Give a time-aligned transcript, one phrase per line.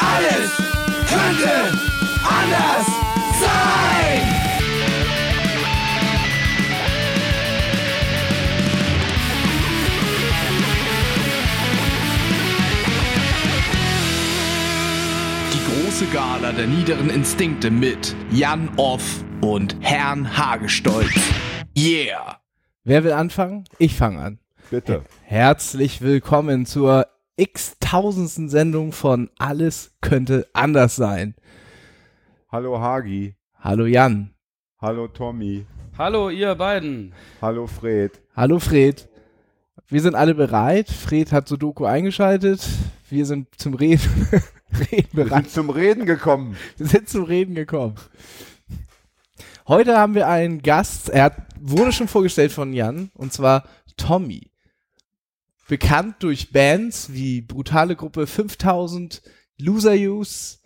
[0.00, 0.56] Alles
[1.08, 1.78] könnte
[2.24, 2.86] anders
[3.38, 4.22] sein.
[15.52, 21.12] Die große Gala der niederen Instinkte mit Jan Off und Herrn Hagestolz.
[21.76, 22.38] Yeah!
[22.84, 23.64] Wer will anfangen?
[23.78, 24.38] Ich fange an.
[24.70, 25.04] Bitte.
[25.24, 27.06] Herzlich willkommen zur
[27.40, 31.34] x-tausendsten Sendung von Alles könnte anders sein.
[32.50, 33.34] Hallo Hagi.
[33.58, 34.34] Hallo Jan.
[34.78, 35.64] Hallo Tommy.
[35.96, 37.14] Hallo, ihr beiden.
[37.40, 38.20] Hallo Fred.
[38.36, 39.08] Hallo Fred.
[39.88, 40.90] Wir sind alle bereit.
[40.90, 42.66] Fred hat Sudoku eingeschaltet.
[43.08, 44.28] Wir sind zum Reden,
[44.92, 45.44] Reden Wir bereit.
[45.44, 46.56] sind zum Reden gekommen.
[46.76, 47.94] Wir sind zum Reden gekommen.
[49.66, 53.64] Heute haben wir einen Gast, er hat, wurde schon vorgestellt von Jan, und zwar
[53.96, 54.49] Tommy.
[55.70, 59.22] Bekannt durch Bands wie Brutale Gruppe 5000,
[59.56, 60.58] Loser Use,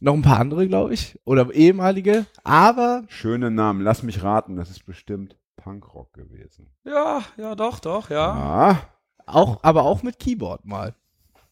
[0.00, 3.80] noch ein paar andere, glaube ich, oder ehemalige, aber Schöne Namen.
[3.82, 6.74] Lass mich raten, das ist bestimmt Punkrock gewesen.
[6.82, 8.32] Ja, ja, doch, doch, ja.
[8.32, 8.88] Ah.
[9.24, 10.96] auch, aber auch mit Keyboard mal.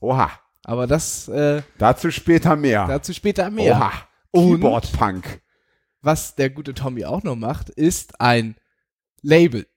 [0.01, 0.29] Oha.
[0.65, 2.85] Aber das äh, Dazu später mehr.
[2.89, 3.77] dazu später mehr.
[3.77, 3.93] Oha.
[4.33, 5.41] Und- Keyboard Punk.
[6.01, 8.57] was der gute Tommy auch noch macht, ist ein
[9.23, 9.69] Label.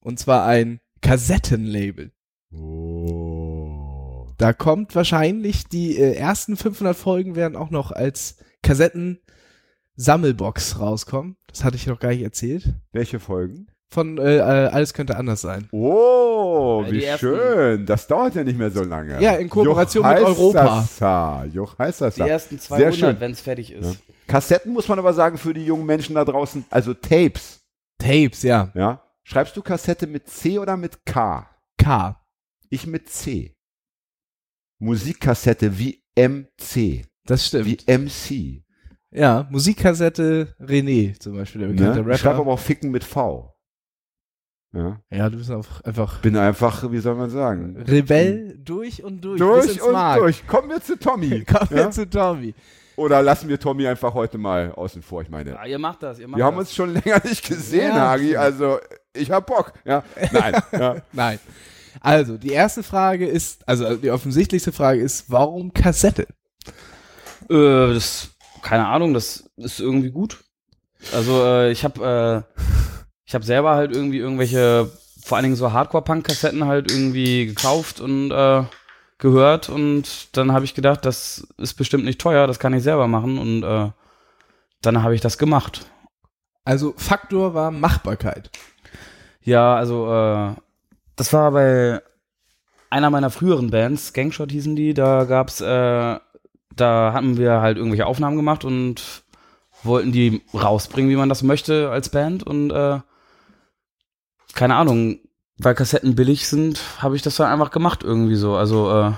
[0.00, 2.10] Und zwar ein Kassettenlabel.
[2.54, 4.26] Oh.
[4.38, 11.36] Da kommt wahrscheinlich die äh, ersten 500 Folgen werden auch noch als Kassetten-Sammelbox rauskommen.
[11.46, 12.74] Das hatte ich noch gar nicht erzählt.
[12.92, 13.68] Welche Folgen?
[13.88, 15.68] Von äh, äh, Alles könnte anders sein.
[15.70, 17.84] Oh, Ja, wie schön.
[17.84, 19.20] Das dauert ja nicht mehr so lange.
[19.22, 20.76] Ja, in Kooperation Juch mit Europa.
[20.80, 21.44] Heißasa.
[21.52, 22.24] Juch Heißasa.
[22.24, 23.20] Die ersten Sehr 200, schön.
[23.20, 23.94] wenn es fertig ist.
[23.94, 24.00] Ja.
[24.26, 27.60] Kassetten muss man aber sagen für die jungen Menschen da draußen, also Tapes.
[27.98, 28.70] Tapes, ja.
[28.74, 29.02] Ja?
[29.24, 31.46] Schreibst du Kassette mit C oder mit K?
[31.76, 32.16] K.
[32.72, 33.54] Ich mit C.
[34.80, 37.66] Musikkassette wie MC, Das stimmt.
[37.66, 38.64] wie MC.
[39.10, 42.14] Ja, Musikkassette René zum Beispiel, der bekannte Ne?
[42.14, 42.40] Ich schreibe Rapper.
[42.44, 43.54] aber auch Ficken mit V.
[44.74, 45.02] Ja?
[45.10, 47.76] ja, du bist auch einfach Bin einfach, wie soll man sagen?
[47.76, 49.38] Rebell durch und durch.
[49.38, 50.18] Durch und Mark.
[50.20, 50.46] durch.
[50.46, 51.44] Kommen wir zu Tommy.
[51.44, 51.90] Kommen wir ja?
[51.90, 52.54] zu Tommy.
[52.96, 55.20] Oder lassen wir Tommy einfach heute mal außen vor?
[55.20, 56.68] Ich meine, Ja, ihr macht das, ihr macht wir haben das.
[56.68, 58.08] uns schon länger nicht gesehen, Ja.
[58.12, 58.34] Hagi.
[58.34, 58.78] Also,
[59.12, 59.74] ich hab Bock.
[59.84, 60.02] Ja?
[60.32, 60.54] Nein.
[60.72, 60.96] ja.
[61.12, 61.38] Nein.
[62.00, 66.26] Also, die erste Frage ist, also die offensichtlichste Frage ist, warum Kassette?
[67.48, 68.30] Äh, das,
[68.62, 70.42] keine Ahnung, das ist irgendwie gut.
[71.12, 72.60] Also, äh, ich habe äh,
[73.32, 74.90] ich habe selber halt irgendwie irgendwelche,
[75.22, 78.64] vor allen Dingen so Hardcore-Punk-Kassetten halt irgendwie gekauft und äh,
[79.16, 83.06] gehört und dann habe ich gedacht, das ist bestimmt nicht teuer, das kann ich selber
[83.06, 83.90] machen und äh,
[84.82, 85.86] dann habe ich das gemacht.
[86.64, 88.50] Also, Faktor war Machbarkeit.
[89.42, 90.54] Ja, also äh,
[91.16, 92.02] das war bei
[92.90, 96.18] einer meiner früheren Bands, Gangshot hießen die, da gab's, äh,
[96.76, 99.24] da hatten wir halt irgendwelche Aufnahmen gemacht und
[99.82, 103.00] wollten die rausbringen, wie man das möchte als Band und äh,
[104.54, 105.18] keine Ahnung,
[105.58, 108.54] weil Kassetten billig sind, habe ich das dann einfach gemacht irgendwie so.
[108.54, 109.12] Also äh,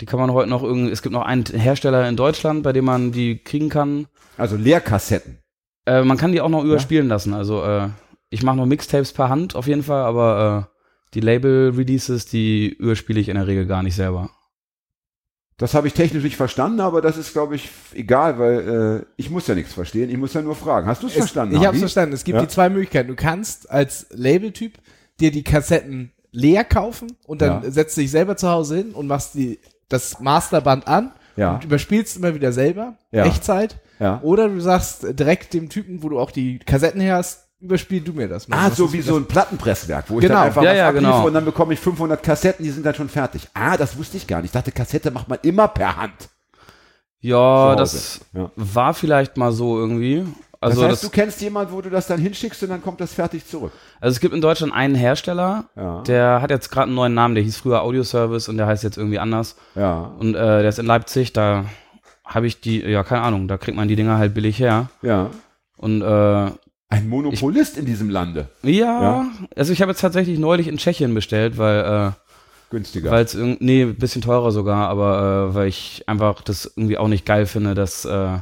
[0.00, 2.84] die kann man heute noch irgendwie, es gibt noch einen Hersteller in Deutschland, bei dem
[2.84, 4.06] man die kriegen kann.
[4.36, 5.38] Also Leerkassetten.
[5.86, 7.34] Äh, man kann die auch noch überspielen lassen.
[7.34, 7.88] Also äh,
[8.30, 10.77] ich mache noch Mixtapes per Hand auf jeden Fall, aber äh,
[11.14, 14.30] die Label-Releases, die überspiele ich in der Regel gar nicht selber.
[15.56, 19.28] Das habe ich technisch nicht verstanden, aber das ist, glaube ich, egal, weil äh, ich
[19.28, 20.08] muss ja nichts verstehen.
[20.08, 20.86] Ich muss ja nur fragen.
[20.86, 21.54] Hast du es Es, verstanden?
[21.54, 21.78] ich habe Hagi?
[21.80, 22.14] verstanden.
[22.14, 22.42] Es gibt Ja.
[22.42, 23.08] die zwei Möglichkeiten.
[23.08, 24.78] Du kannst als Labeltyp
[25.18, 27.70] dir die Kassetten leer kaufen und dann Ja.
[27.72, 29.58] setzt dich selber zu Hause hin und machst die,
[29.88, 31.54] das Masterband an Ja.
[31.54, 33.24] und überspielst immer wieder selber, Ja.
[33.26, 33.80] Echtzeit.
[33.98, 34.20] Ja.
[34.22, 38.12] Oder du sagst direkt dem Typen, wo du auch die Kassetten her hast, überspiel du
[38.12, 38.56] mir das mal.
[38.56, 40.34] Ah, Das so wie so ein Plattenpresswerk, wo ich Genau.
[40.36, 41.26] dann einfach Ja, was ja, genau.
[41.26, 43.48] und dann bekomme ich 500 Kassetten, die sind dann schon fertig.
[43.54, 44.46] Ah, das wusste ich gar nicht.
[44.48, 46.28] Ich dachte, Kassette macht man immer per Hand.
[47.20, 48.20] Ja, das.
[48.32, 48.50] Ja.
[48.56, 50.24] war vielleicht mal so irgendwie.
[50.60, 53.00] Also, das das heißt, du kennst jemanden, wo du das dann hinschickst und dann kommt
[53.00, 53.70] das fertig zurück.
[54.00, 56.02] also es gibt in Deutschland einen Hersteller, Ja.
[56.02, 58.82] der hat jetzt gerade einen neuen Namen, der hieß früher Audio Service und der heißt
[58.82, 59.54] jetzt irgendwie anders.
[59.76, 61.64] Ja, Und äh, der ist in Leipzig, da
[62.24, 64.88] habe ich die, ja, keine Ahnung, da kriegt man die Dinger halt billig her.
[65.02, 65.30] ja.
[65.76, 66.50] Und äh,
[66.90, 68.48] Ein Monopolist in diesem Lande.
[68.62, 69.26] ja, Ja.
[69.56, 72.14] also ich habe jetzt tatsächlich neulich in Tschechien bestellt, weil
[72.70, 73.08] Günstiger.
[73.08, 76.72] äh, weil es irgendwie, nee, ein bisschen teurer sogar, aber äh, weil ich einfach das
[76.76, 78.38] irgendwie auch nicht geil finde, dass äh,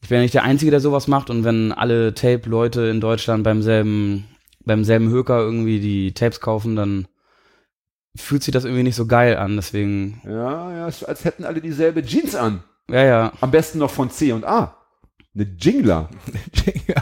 [0.00, 3.44] ich bin ja nicht der Einzige, der sowas macht und wenn alle Tape-Leute in Deutschland
[3.44, 4.24] beim selben,
[4.64, 7.06] beim selben Höker irgendwie die Tapes kaufen, dann
[8.16, 9.56] fühlt sich das irgendwie nicht so geil an.
[9.56, 12.62] Deswegen, ja, ja, als hätten alle dieselbe Jeans an.
[12.90, 14.74] ja, ja, Am besten noch von C und A.
[15.34, 16.08] Eine Jingler.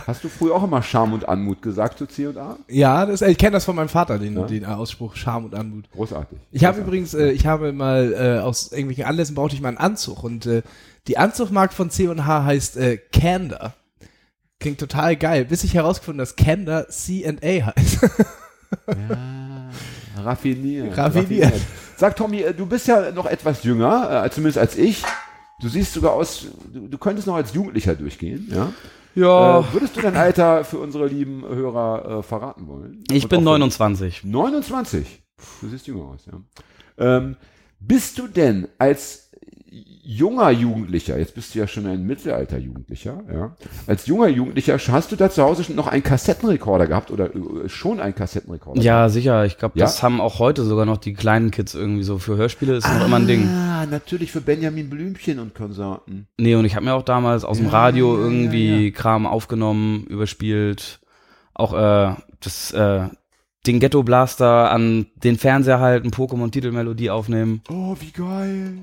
[0.06, 2.56] Hast du früher auch immer Charme und Anmut gesagt zu C&A?
[2.68, 4.46] ja, das, ich kenne das von meinem Vater, den, Ja.
[4.46, 5.90] den Ausspruch Scham und Anmut.
[5.92, 6.38] Großartig.
[6.50, 9.78] Ich habe übrigens, äh, ich habe mal äh, aus irgendwelchen Anlässen brauchte ich mal einen
[9.78, 10.62] Anzug und äh,
[11.06, 13.72] die Anzugmarke von C&H heißt äh, Candor.
[14.58, 17.98] Klingt total geil, bis ich herausgefunden habe, dass Candor C&A heißt.
[18.88, 19.70] Ja,
[20.22, 20.96] raffiniert.
[20.96, 21.54] Raffiniert.
[21.96, 25.02] Sag Tommy, äh, du bist ja noch etwas jünger, äh, zumindest als ich.
[25.60, 28.72] Du siehst sogar aus, du, du könntest noch als Jugendlicher durchgehen, ja?
[29.14, 33.02] Ja, Äh, würdest du dein Alter für unsere lieben Hörer äh, verraten wollen?
[33.10, 34.24] ich Und bin auch für- 29.
[34.24, 35.22] 29.
[35.62, 36.38] Du siehst jünger aus, ja.
[36.98, 37.36] Ähm,
[37.80, 39.25] bist du denn als
[40.08, 43.56] junger Jugendlicher, jetzt bist du ja schon ein Mittelalter-Jugendlicher, ja,
[43.88, 47.68] als junger Jugendlicher, hast du da zu Hause schon noch einen Kassettenrekorder gehabt oder äh,
[47.68, 48.80] schon einen Kassettenrekorder?
[48.80, 49.44] Ja, sicher.
[49.46, 49.84] Ich glaube, Ja?
[49.84, 52.18] das haben auch heute sogar noch die kleinen Kids irgendwie so.
[52.18, 53.48] Für Hörspiele ist noch immer ein Ding.
[53.48, 56.28] Ah, natürlich für Benjamin Blümchen und Konsorten.
[56.38, 58.90] Nee, und ich habe mir auch damals aus dem Ja, Radio ja, irgendwie ja.
[58.92, 61.00] Kram aufgenommen, überspielt.
[61.52, 63.08] Auch äh, das, äh,
[63.66, 67.62] den Ghetto Blaster an den Fernseher halten, Pokémon-Titelmelodie aufnehmen.
[67.68, 68.74] Oh, wie geil.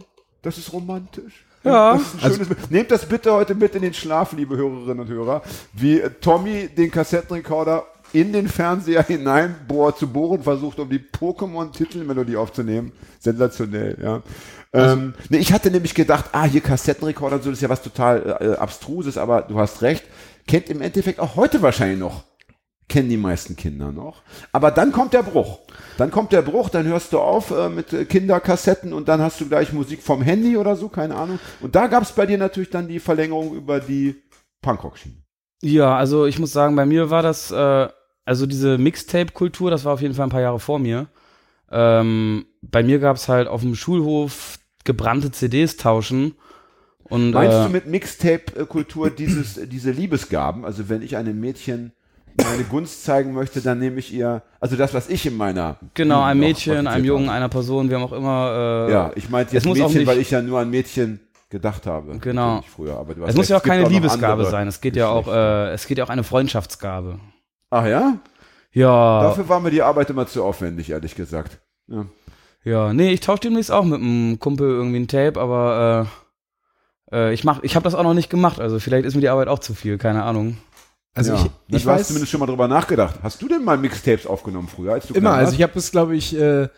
[0.43, 1.45] Das ist romantisch.
[1.63, 1.93] Ja.
[1.93, 2.71] Das ist ein schönes Bild.
[2.71, 5.41] Nehmt das bitte heute mit in den Schlaf, liebe Hörerinnen und Hörer,
[5.71, 12.35] wie Tommy den Kassettenrekorder in den Fernseher hinein bohrt, zu bohren versucht, um die Pokémon-Titelmelodie
[12.35, 12.91] aufzunehmen.
[13.19, 14.21] Sensationell, ja.
[14.73, 17.81] ähm, nee, ich hatte nämlich gedacht, ah, hier Kassettenrekorder, und so das ist ja was
[17.81, 20.03] total äh, abstruses, aber du hast recht.
[20.45, 22.23] Kennt im Endeffekt auch heute wahrscheinlich noch
[22.93, 24.21] kennen die meisten Kinder noch.
[24.51, 25.61] Aber dann kommt der Bruch.
[25.97, 29.41] Dann kommt der Bruch, dann hörst du auf äh, mit äh, Kinderkassetten und dann hast
[29.41, 31.39] du gleich Musik vom Handy oder so, keine Ahnung.
[31.59, 34.21] Und da gab es bei dir natürlich dann die Verlängerung über die
[34.61, 35.15] Punkrock-Schiene.
[35.63, 37.87] Ja, also ich muss sagen, bei mir war das, äh,
[38.25, 41.07] also diese Mixtape-Kultur, das war auf jeden Fall ein paar Jahre vor mir.
[41.71, 46.35] Ähm, bei mir gab es halt auf dem Schulhof gebrannte CDs tauschen.
[47.05, 50.63] Und, Meinst äh, du mit Mixtape-Kultur dieses, diese Liebesgaben?
[50.63, 51.93] Also wenn ich einem Mädchen
[52.37, 56.25] meine Gunst zeigen möchte, dann nehme ich ihr, also das, was ich in meiner Genau,
[56.27, 58.87] noch Mädchen, einem Jungen, einer Person, wir haben auch immer.
[58.89, 61.19] Äh, Ja, ich meinte jetzt muss auch Mädchen, nicht- weil ich ja nur an Mädchen
[61.49, 62.17] gedacht habe.
[62.17, 62.63] Genau.
[62.75, 64.67] Früher, aber Es muss ja auch keine noch Liebesgabe sein.
[64.67, 67.19] Es geht ja auch, äh, es geht ja auch eine Freundschaftsgabe.
[67.69, 68.17] Ach ja?
[68.71, 71.59] Ja, Dafür war mir die Arbeit immer zu aufwendig, ehrlich gesagt.
[71.87, 72.05] Ja.
[72.63, 76.07] ja, nee, ich tausche demnächst auch mit einem Kumpel irgendwie ein Tape, aber
[77.11, 78.59] äh, äh, ich mach, ich habe das auch noch nicht gemacht.
[78.59, 80.57] Also vielleicht ist mir die Arbeit auch zu viel, keine Ahnung.
[81.13, 81.45] Also ja.
[81.67, 83.19] ich, ich weiß zumindest schon mal drüber nachgedacht.
[83.21, 86.15] Hast du denn mal Mixtapes aufgenommen früher, als du immer, also ich habe bis, glaube
[86.15, 86.69] ich, äh, äh,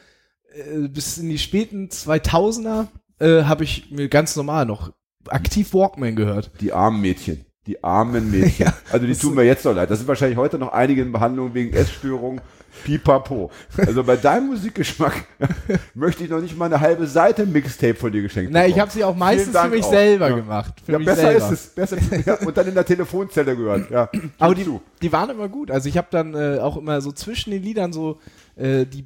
[0.90, 2.88] bis in die späten 2000er
[3.20, 4.92] äh, habe ich mir ganz normal noch
[5.28, 6.52] aktiv Walkman gehört.
[6.60, 7.45] Die armen Mädchen.
[7.68, 8.72] Die armen Mädchen.
[8.92, 9.90] also die tun mir jetzt so leid.
[9.90, 12.40] Das sind wahrscheinlich heute noch einige in Behandlung wegen Essstörung.
[12.84, 13.50] Pipapo.
[13.78, 15.14] Also bei deinem Musikgeschmack
[15.96, 18.92] möchte ich noch nicht mal eine halbe Seite Mixtape von dir geschenkt Na, ich habe
[18.92, 19.90] sie auch meistens für mich auch.
[19.90, 20.36] selber Ja.
[20.36, 20.74] gemacht.
[20.86, 21.46] Für Ja, mich besser selber.
[21.46, 21.68] ist es.
[21.68, 23.90] Besser, ja, und dann in der Telefonzelle gehört.
[23.90, 24.10] Ja.
[24.38, 24.68] Aber die,
[25.02, 25.72] die waren immer gut.
[25.72, 28.20] Also ich habe dann äh, auch immer so zwischen den Liedern so
[28.58, 29.06] äh, die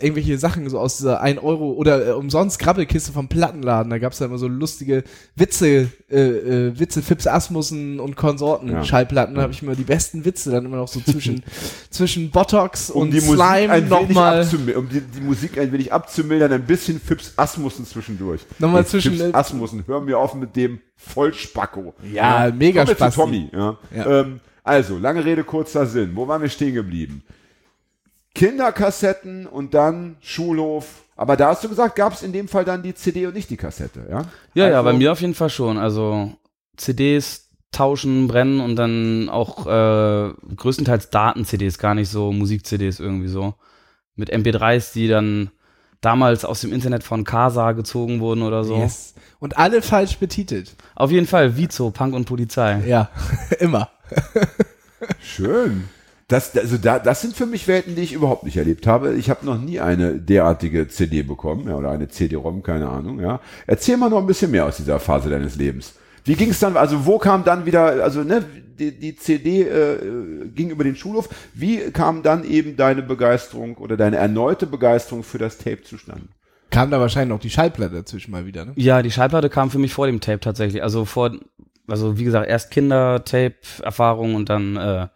[0.00, 3.88] irgendwelche Sachen so aus dieser 1 Euro oder äh, umsonst Grabbelkiste vom Plattenladen.
[3.90, 5.02] Da gab's da immer so lustige
[5.34, 8.84] Witze, äh, äh, Witze Fips Asmussen und Konsorten Ja.
[8.84, 9.34] Schallplatten.
[9.34, 11.42] Da habe ich immer die besten Witze dann immer noch so zwischen
[11.90, 15.58] zwischen Botox um und die Musik Slime ein wenig nochmal abzumildern, um die, die Musik
[15.58, 18.42] ein wenig abzumildern, ein bisschen Fips Asmussen zwischendurch.
[18.58, 21.94] Nochmal Ey, zwischen- Fips Asmussen, hör mir auf mit dem Vollspacko.
[22.12, 23.20] Ja, mega wir zu Spasti.
[23.20, 23.76] Tommy, ja.
[23.96, 24.20] Ja.
[24.20, 26.10] Ähm, also, lange Rede, kurzer Sinn.
[26.14, 27.22] Wo waren wir stehen geblieben?
[28.34, 31.04] Kinderkassetten und dann Schulhof.
[31.16, 33.50] Aber da hast du gesagt, gab es in dem Fall dann die CD und nicht
[33.50, 34.22] die Kassette, ja?
[34.54, 35.78] Ja, ja, Also- bei mir auf jeden Fall schon.
[35.78, 36.32] Also
[36.76, 43.54] CDs tauschen, brennen und dann auch äh, größtenteils Daten-CDs, gar nicht so Musik-CDs irgendwie so.
[44.14, 45.50] Mit MP3s, die dann
[46.02, 48.76] damals aus dem Internet von Casa gezogen wurden oder so.
[48.76, 49.14] Yes.
[49.38, 50.74] Und alle falsch betitelt.
[50.94, 52.82] Auf jeden Fall Vizo, Punk und Polizei.
[52.86, 53.08] Ja,
[53.60, 53.88] immer.
[55.20, 55.88] Schön.
[56.32, 59.12] Das, also da, das sind für mich Welten, die ich überhaupt nicht erlebt habe.
[59.14, 63.40] Ich habe noch nie eine derartige CD bekommen, ja, oder eine CD-ROM, keine Ahnung, ja.
[63.66, 65.92] Erzähl mal noch ein bisschen mehr aus dieser Phase deines Lebens.
[66.24, 68.42] Wie ging es dann, also wo kam dann wieder, also ne,
[68.78, 69.98] die, die CD äh,
[70.54, 71.28] ging über den Schulhof.
[71.52, 76.28] Wie kam dann eben deine Begeisterung oder deine erneute Begeisterung für das Tape zustande?
[76.70, 78.72] Kam da wahrscheinlich noch die Schallplatte dazwischen mal wieder, ne?
[78.76, 80.82] Ja, die Schallplatte kam für mich vor dem Tape tatsächlich.
[80.82, 81.32] Also vor,
[81.86, 85.08] also wie gesagt, erst Kinder-Tape-Erfahrung und dann äh,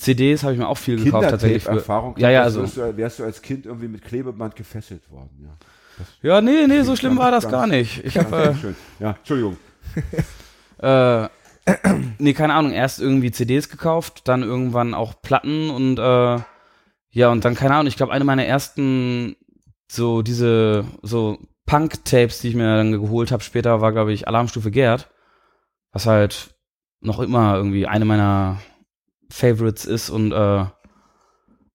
[0.00, 1.62] CDs habe ich mir auch viel gekauft tatsächlich.
[1.62, 2.14] Für, Kindertape-Erfahrung.
[2.18, 2.62] Ja, ja, also.
[2.62, 5.50] Wärst du, wärst du als Kind irgendwie mit Klebeband gefesselt worden, ja.
[6.22, 8.02] Ja, nee, nee, so schlimm war das gar nicht.
[8.04, 8.74] Ich habe schön.
[8.98, 9.58] Ja, Entschuldigung.
[10.78, 11.28] äh,
[12.18, 16.38] nee, keine Ahnung, erst irgendwie CDs gekauft, dann irgendwann auch Platten und äh,
[17.12, 19.36] ja, und dann, keine Ahnung, ich glaube, eine meiner ersten
[19.88, 24.70] so diese so Punk-Tapes, die ich mir dann geholt habe später, war, glaube ich, Alarmstufe
[24.70, 25.10] Gerd.
[25.92, 26.54] was halt
[27.00, 28.58] noch immer irgendwie eine meiner
[29.30, 30.64] Favorites ist und äh,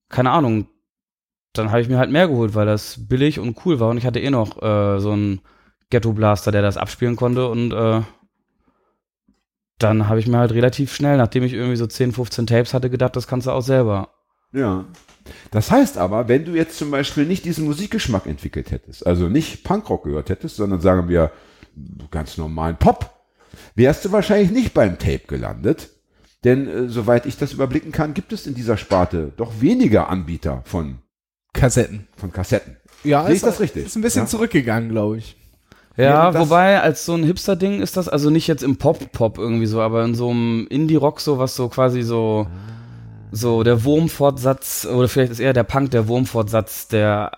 [0.10, 0.68] keine Ahnung,
[1.54, 4.06] dann habe ich mir halt mehr geholt, weil das billig und cool war und ich
[4.06, 5.42] hatte eh noch äh, so einen
[5.90, 8.02] Ghetto Blaster, der das abspielen konnte und äh,
[9.78, 12.90] dann habe ich mir halt relativ schnell, nachdem ich irgendwie so 10, 15 Tapes hatte,
[12.90, 14.10] gedacht, das kannst du auch selber.
[14.54, 14.86] Ja.
[15.52, 19.64] Das heißt aber, wenn du jetzt zum Beispiel nicht diesen Musikgeschmack entwickelt hättest, also nicht
[19.64, 21.32] Punkrock gehört hättest, sondern sagen wir
[22.12, 23.12] ganz normalen Pop,
[23.76, 25.90] wärst du wahrscheinlich nicht beim Tape gelandet.
[26.46, 30.62] Denn äh, soweit ich das überblicken kann, gibt es in dieser Sparte doch weniger Anbieter
[30.66, 31.00] von,
[31.54, 32.08] Kassetten.
[32.16, 32.78] von Kassetten.
[33.04, 33.86] Ja, Sehe ich das richtig?
[33.88, 34.28] Ist ein bisschen Ja.
[34.28, 35.36] zurückgegangen, glaube ich.
[35.98, 39.66] Ja, das- wobei als so ein Hipster-Ding ist das, also nicht jetzt im Pop-Pop irgendwie
[39.66, 42.48] so, aber in so einem Indie-Rock so, was so quasi so,
[43.32, 47.32] so der Wurmfortsatz, oder vielleicht ist eher der Punk der Wurmfortsatz der,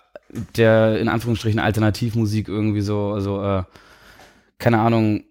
[0.56, 3.62] der in Anführungsstrichen Alternativmusik irgendwie so, also, äh,
[4.58, 5.22] keine Ahnung,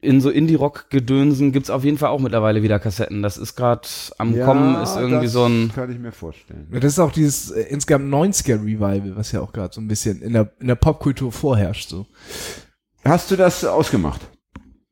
[0.00, 3.22] in so Indie-Rock-Gedönsen gibt's auf jeden Fall auch mittlerweile wieder Kassetten.
[3.22, 3.88] Das ist gerade
[4.18, 6.68] am Kommen, ist irgendwie das so ein, Kann ich mir vorstellen.
[6.70, 10.34] Das ist auch dieses äh, insgesamt 90er-Revival, was ja auch gerade so ein bisschen in
[10.34, 11.88] der, in der Popkultur vorherrscht.
[11.88, 12.06] So.
[13.04, 14.20] Hast du das ausgemacht?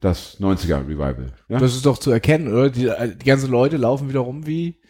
[0.01, 1.33] Das 90er Revival.
[1.49, 1.59] Ja?
[1.59, 2.71] Das ist doch zu erkennen, oder?
[2.71, 4.81] Die, äh, die ganzen Leute laufen wieder rum wie,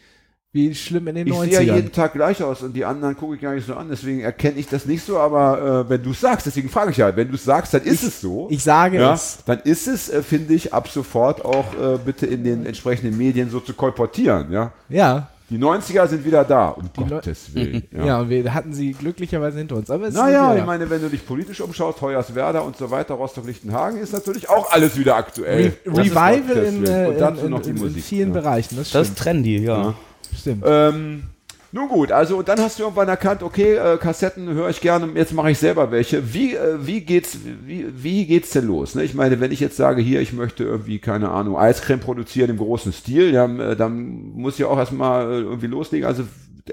[0.57, 1.43] wie schlimm in den ich 90ern.
[1.43, 3.87] sehe ja jeden Tag gleich aus und die anderen gucke ich gar nicht so an,
[3.89, 6.97] deswegen erkenne ich das nicht so, aber äh, wenn du es sagst, deswegen frage ich
[6.97, 8.47] ja, wenn du es sagst, dann ist es so.
[8.49, 9.37] ich sage ja, es.
[9.45, 13.49] dann ist es, äh, finde ich, ab sofort auch äh, bitte in den entsprechenden Medien
[13.49, 14.51] so zu kolportieren.
[14.51, 14.71] Ja?
[14.89, 15.29] Ja.
[15.49, 17.83] Die 90er sind wieder da, um Leu- Gottes Willen.
[18.05, 18.19] Ja.
[18.19, 19.89] und wir hatten sie glücklicherweise hinter uns.
[19.89, 23.13] Aber es Naja, ist ich meine, wenn du dich politisch umschaust, Hoyerswerda und so weiter,
[23.13, 25.71] Rostock-Lichtenhagen, ist natürlich auch alles wieder aktuell.
[25.85, 28.03] Re Revival in, äh, in, noch die in, in Musik.
[28.03, 28.41] vielen ja.
[28.41, 28.75] Bereichen.
[28.75, 29.81] Das das ist trendy, ja.
[29.81, 29.93] Ja.
[30.37, 30.63] Stimmt.
[30.65, 31.23] Ähm,
[31.71, 35.09] nun gut, also und dann hast du irgendwann erkannt, okay, äh, Kassetten höre ich gerne,
[35.15, 36.33] jetzt mache ich selber welche.
[36.33, 38.95] Wie, äh, wie geht's, wie, wie geht's denn los?
[38.95, 39.03] Ne?
[39.03, 42.57] Ich meine, wenn ich jetzt sage, hier, ich möchte irgendwie, keine Ahnung, Eiscreme produzieren im
[42.57, 46.07] großen Stil, ja, äh, dann muss ich auch erstmal äh, irgendwie loslegen.
[46.07, 46.23] Also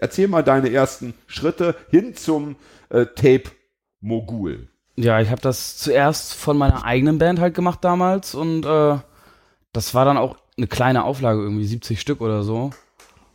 [0.01, 2.55] erzähl mal deine ersten Schritte hin zum
[2.91, 4.69] äh, Tape-Mogul.
[4.97, 8.99] Ja, ich habe das zuerst von meiner eigenen Band halt gemacht damals und äh,
[9.73, 12.71] das war dann auch eine kleine Auflage, irgendwie 70 Stück oder so.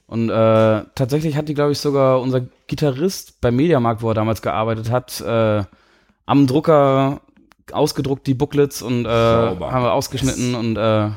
[0.09, 4.41] Und äh, tatsächlich hat die, glaube ich, sogar unser Gitarrist beim Mediamarkt, wo er damals
[4.41, 5.63] gearbeitet hat, äh,
[6.25, 7.21] am Drucker
[7.71, 11.09] ausgedruckt die Booklets und äh, haben wir ausgeschnitten und äh,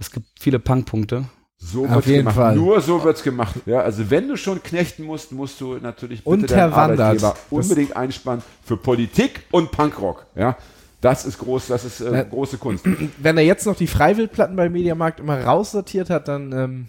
[0.00, 1.26] es gibt viele Punkpunkte.
[1.58, 2.36] So Auf wird's jeden gemacht.
[2.36, 2.56] Fall.
[2.56, 3.54] Nur so wird's gemacht.
[3.66, 6.72] Ja, also wenn du schon knechten musst, musst du natürlich bitte Und deinen.
[6.72, 10.26] Arbeitgeber Das- unbedingt einspannen für Politik und Punkrock.
[10.34, 10.56] Ja,
[11.00, 12.84] das ist groß, das ist äh, große Kunst.
[13.18, 16.88] Wenn er jetzt noch die Freiwildplatten beim Mediamarkt immer raussortiert hat, dann ähm,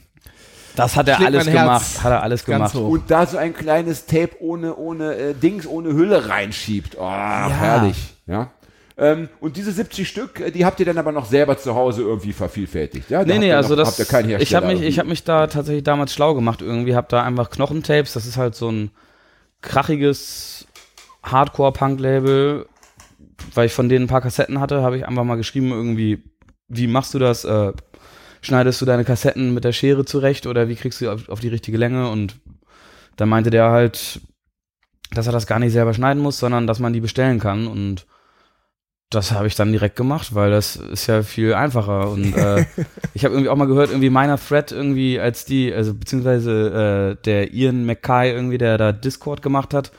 [0.77, 2.73] Das hat er alles gemacht, hat er alles gemacht.
[2.75, 2.87] hoch.
[2.87, 6.97] Und da so ein kleines Tape ohne ohne äh, Dings, ohne Hülle reinschiebt.
[6.99, 8.13] Oh, herrlich.
[8.27, 8.51] Ja.
[8.99, 12.03] Ähm, und diese 70 Stück, äh, die habt ihr dann aber noch selber zu Hause
[12.03, 13.09] irgendwie ververvielfältigt.
[13.09, 13.23] Ja?
[13.23, 13.89] Da Nee, nee, also noch, das.
[13.89, 16.61] habt ihr keinen ich Hersteller habe mich, ich habe mich da tatsächlich damals schlau gemacht.
[16.61, 18.13] Irgendwie habe da einfach Knochentapes.
[18.13, 18.91] Das ist halt so ein
[19.61, 20.67] krachiges
[21.23, 22.67] Hardcore-Punk-Label,
[23.53, 26.23] weil ich von denen ein paar Kassetten hatte, habe ich einfach mal geschrieben irgendwie,
[26.67, 27.45] wie machst du das?
[27.45, 27.73] Äh,
[28.41, 31.47] schneidest du deine Kassetten mit der Schere zurecht oder wie kriegst du auf, auf die
[31.47, 32.09] richtige Länge?
[32.09, 32.35] Und
[33.15, 34.21] dann meinte der halt,
[35.11, 38.05] dass er das gar nicht selber schneiden muss, sondern dass man die bestellen kann und
[39.09, 42.09] das habe ich dann direkt gemacht, weil das ist ja viel einfacher.
[42.09, 42.65] Und äh,
[43.13, 47.23] ich habe irgendwie auch mal gehört, irgendwie meiner Thread irgendwie, als die, also beziehungsweise äh,
[47.23, 49.91] der Ian McKay irgendwie, der da Discord gemacht hat,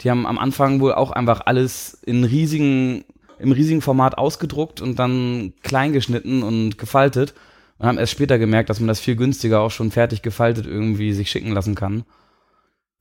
[0.00, 3.04] die haben am Anfang wohl auch einfach alles in riesigen,
[3.38, 7.34] im riesigen Format ausgedruckt und dann klein geschnitten und gefaltet.
[7.82, 11.12] Und haben erst später gemerkt, dass man das viel günstiger auch schon fertig gefaltet irgendwie
[11.12, 12.04] sich schicken lassen kann.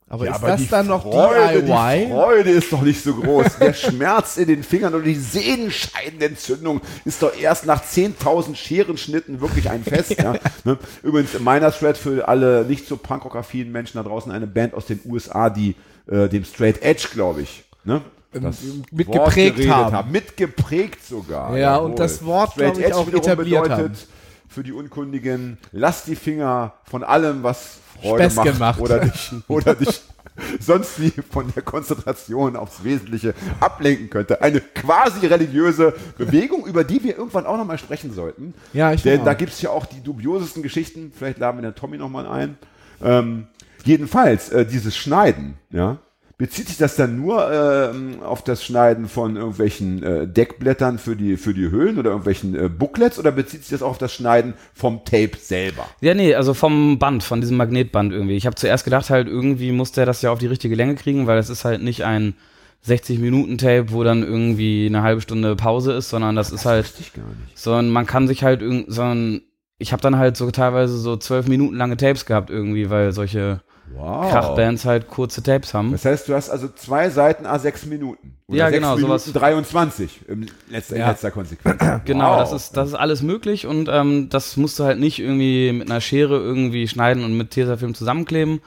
[0.09, 2.05] aber Ja, ist aber das dann noch Freude, DIY?
[2.07, 3.59] Die Freude ist doch nicht so groß.
[3.59, 9.69] Der Schmerz in den Fingern oder die Sehnenscheidenentzündung ist doch erst nach 10.000 Scherenschnitten wirklich
[9.69, 10.15] ein Fest.
[10.17, 10.33] ja.
[10.63, 10.79] Ne?
[11.03, 14.99] Übrigens, Meiner Thread für alle nicht so punkrock-affinen Menschen da draußen, eine Band aus den
[15.05, 15.75] USA, die
[16.07, 18.01] äh, dem Straight Edge, glaube ich, ne?
[18.33, 20.11] das mitgeprägt Wort geredet haben.
[20.11, 21.51] Mitgeprägt sogar.
[21.51, 21.91] Ja, jawohl.
[21.91, 24.20] und das Wort, Straight glaub ich, auch etabliert bedeutet haben.
[24.51, 28.79] Für die Unkundigen, lass die Finger von allem, was Freude Spaß macht, gemacht.
[28.81, 30.01] oder dich, oder dich
[30.59, 34.41] sonst wie von der Konzentration aufs Wesentliche ablenken könnte.
[34.41, 38.53] Eine quasi religiöse Bewegung, über die wir irgendwann auch nochmal sprechen sollten.
[38.73, 41.13] Ja, ich Denn da gibt es ja auch die dubiosesten Geschichten.
[41.15, 42.57] Vielleicht laden wir den Tommy nochmal ein.
[43.01, 43.47] Ähm,
[43.85, 45.97] jedenfalls, äh, dieses Schneiden, ja,
[46.41, 51.37] bezieht sich das dann nur ähm, auf das Schneiden von irgendwelchen äh, Deckblättern für die,
[51.37, 54.55] für die Höhlen oder irgendwelchen äh, Booklets oder bezieht sich das auch auf das Schneiden
[54.73, 55.85] vom Tape selber?
[56.01, 58.37] Ja, nee, also vom Band, von diesem Magnetband irgendwie.
[58.37, 61.27] Ich habe zuerst gedacht, halt irgendwie muss der das ja auf die richtige Länge kriegen,
[61.27, 62.33] weil es ist halt nicht ein
[62.81, 66.91] 60 Minuten Tape, wo dann irgendwie eine halbe Stunde Pause ist, sondern das ist halt,
[66.99, 67.55] ich gar nicht.
[67.55, 69.41] sondern man kann sich halt irgend, sondern
[69.77, 73.61] ich habe dann halt so teilweise so zwölf Minuten lange Tapes gehabt irgendwie, weil solche
[73.95, 74.29] Wow.
[74.31, 75.91] Krachbands halt kurze Tapes haben.
[75.91, 78.35] Das heißt, du hast also zwei Seiten a sechs Minuten.
[78.47, 79.33] Oder Ja, sechs genau, Minuten sowas.
[79.33, 81.09] 23 im letzter, in Ja.
[81.09, 81.81] letzter Konsequenz.
[82.05, 82.39] Genau, Wow.
[82.39, 85.89] das ist das ist alles möglich und ähm, das musst du halt nicht irgendwie mit
[85.89, 88.61] einer Schere irgendwie schneiden und mit Tesafilm zusammenkleben,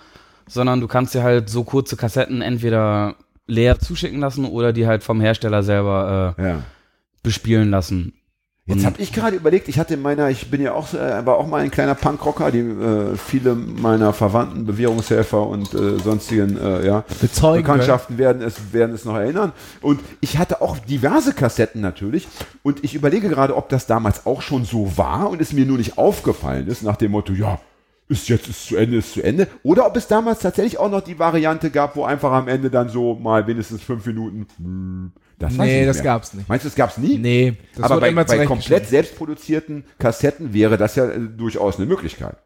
[0.49, 3.15] sondern du kannst dir halt so kurze Kassetten entweder
[3.47, 6.63] leer zuschicken lassen oder die halt vom Hersteller selber äh, Ja.
[7.23, 8.13] bespielen lassen.
[8.67, 11.27] Jetzt Und- habe ich gerade überlegt, ich hatte in meiner, ich bin ja auch, äh,
[11.27, 16.57] war auch mal ein kleiner Punkrocker, die äh, viele meiner Verwandten, Bewährungshelfer und äh, sonstigen
[16.57, 19.53] äh, ja, Bezeugen Bekanntschaften werden es, werden es noch erinnern.
[19.83, 22.27] Und ich hatte auch diverse Kassetten natürlich.
[22.63, 25.77] Und ich überlege gerade, ob das damals auch schon so war und es mir nur
[25.77, 27.61] nicht aufgefallen ist, nach dem Motto, ja,
[28.09, 29.47] ist jetzt ist zu Ende, ist zu Ende.
[29.63, 32.89] Oder ob es damals tatsächlich auch noch die Variante gab, wo einfach am Ende dann
[32.89, 34.47] so mal wenigstens fünf Minuten.
[34.57, 35.13] hm,
[35.45, 36.05] Das Nee, das mehr.
[36.05, 36.49] gab's nicht.
[36.49, 37.19] Meinst du, es gab's nie?
[37.19, 42.37] Nee, das aber bei, bei komplett selbstproduzierten Kassetten wäre das ja äh, durchaus eine Möglichkeit.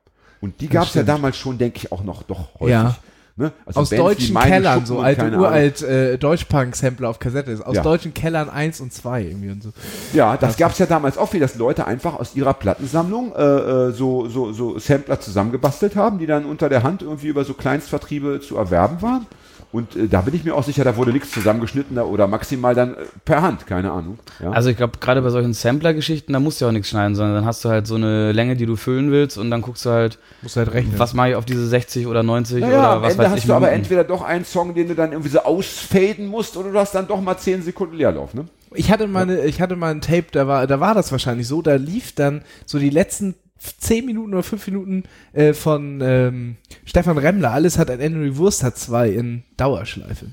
[0.40, 2.72] Und die gab es ja damals schon, denke ich, auch noch doch häufig.
[2.72, 2.96] Ja.
[3.38, 3.52] Ne?
[3.66, 7.60] Also Aus Bands deutschen Kellern, Schuppen so alte uralt äh, Deutschpunk-Sampler auf Kassette ist.
[7.64, 7.82] Aus Ja.
[7.82, 9.70] deutschen Kellern 1 und 2 irgendwie und so.
[10.12, 13.40] Ja, das gab es ja damals auch viel, dass Leute einfach aus ihrer Plattensammlung äh,
[13.42, 17.54] äh, so, so, so Sampler zusammengebastelt haben, die dann unter der Hand irgendwie über so
[17.54, 19.26] Kleinstvertriebe zu erwerben waren.
[19.70, 22.74] Und äh, da bin ich mir auch sicher, da wurde nichts zusammengeschnitten da- oder maximal
[22.74, 22.96] dann äh,
[23.26, 24.18] per Hand, keine Ahnung.
[24.42, 24.50] Ja?
[24.52, 27.34] Also ich glaube, gerade bei solchen Sampler-Geschichten, da musst du ja auch nichts schneiden, sondern
[27.34, 29.90] dann hast du halt so eine Länge, die du füllen willst und dann guckst du
[29.90, 30.98] halt, Muss halt rechnen.
[30.98, 33.46] was mache ich auf diese 60 oder 90 Naja, oder was Ende weiß hast ich.
[33.46, 36.78] du aber entweder doch einen Song, den du dann irgendwie so ausfaden musst, oder du
[36.78, 38.46] hast dann doch mal 10 Sekunden Leerlauf, ne?
[38.74, 41.46] Ich hatte mal, eine, ich hatte mal ein Tape, da war, da war das wahrscheinlich
[41.48, 43.34] so, da lief dann so die letzten
[43.80, 48.36] 10 Minuten oder 5 Minuten äh, von ähm, Stefan Remmler, alles hat ein Ende, die
[48.36, 50.26] Wurst hat zwei in Dauerschleife.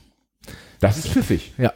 [0.79, 1.53] Das ist pfiffig.
[1.58, 1.74] Ja.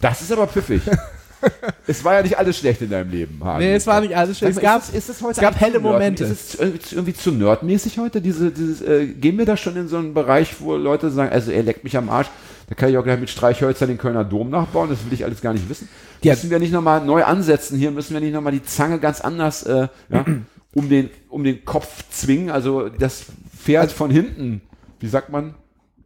[0.00, 0.82] Das ist aber pfiffig.
[1.86, 3.58] es war ja nicht alles schlecht in deinem Leben, Hagen.
[3.64, 4.56] Nee, es war nicht alles schlecht.
[4.56, 6.24] Es gab, ist, es- ist es heute es gab helle Momente.
[6.24, 8.20] Ist es irgendwie zu- irgendwie zu nerdmäßig heute?
[8.22, 11.50] Diese, dieses, äh, gehen wir da schon in so einen Bereich, wo Leute sagen, also
[11.50, 12.28] er leckt mich am Arsch,
[12.68, 15.40] da kann ich auch gleich mit Streichhölzern den Kölner Dom nachbauen, das will ich alles
[15.40, 15.88] gar nicht wissen.
[16.22, 16.32] Ja.
[16.32, 19.62] Müssen wir nicht nochmal neu ansetzen hier, müssen wir nicht nochmal die Zange ganz anders
[19.64, 20.24] äh, ja,
[20.76, 23.24] um, den, um den Kopf zwingen, also das
[23.56, 24.60] Pferd von hinten,
[25.00, 25.54] wie sagt man,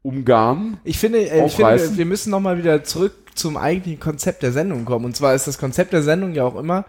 [0.02, 0.78] umgarnen.
[0.84, 4.84] Ich finde, äh, ich finde wir müssen nochmal wieder zurück zum eigentlichen Konzept der Sendung
[4.84, 5.04] kommen.
[5.06, 6.84] Und zwar ist das Konzept der Sendung ja auch immer,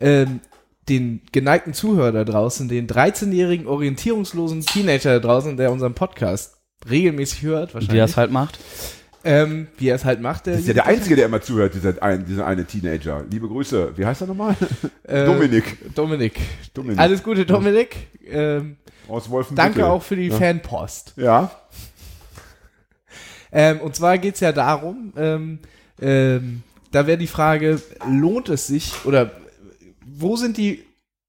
[0.00, 0.40] ähm,
[0.88, 7.42] den geneigten Zuhörer da draußen, den 13-jährigen orientierungslosen Teenager da draußen, der unseren Podcast regelmäßig
[7.42, 8.60] hört, Wie wahrscheinlich, er es halt macht.
[9.24, 10.46] Ähm, wie er es halt macht.
[10.46, 13.24] Das ist ja der Einzige, der immer zuhört, dieser, ein, dieser eine Teenager.
[13.30, 13.92] Liebe Grüße.
[13.96, 14.54] Wie heißt er nochmal?
[15.04, 15.94] äh, Dominik.
[15.94, 16.40] Dominik.
[16.74, 16.98] Dominik.
[16.98, 17.96] Alles Gute, Dominik.
[18.26, 18.76] Ähm,
[19.08, 19.72] Aus Wolfenbüttel.
[19.72, 20.36] danke auch für die Ja.
[20.36, 21.14] Fanpost.
[21.16, 21.50] Ja.
[23.52, 25.58] Ähm, und zwar geht's ja darum, ähm,
[26.00, 29.30] ähm, da wäre die Frage, lohnt es sich oder
[30.04, 30.84] wo sind die,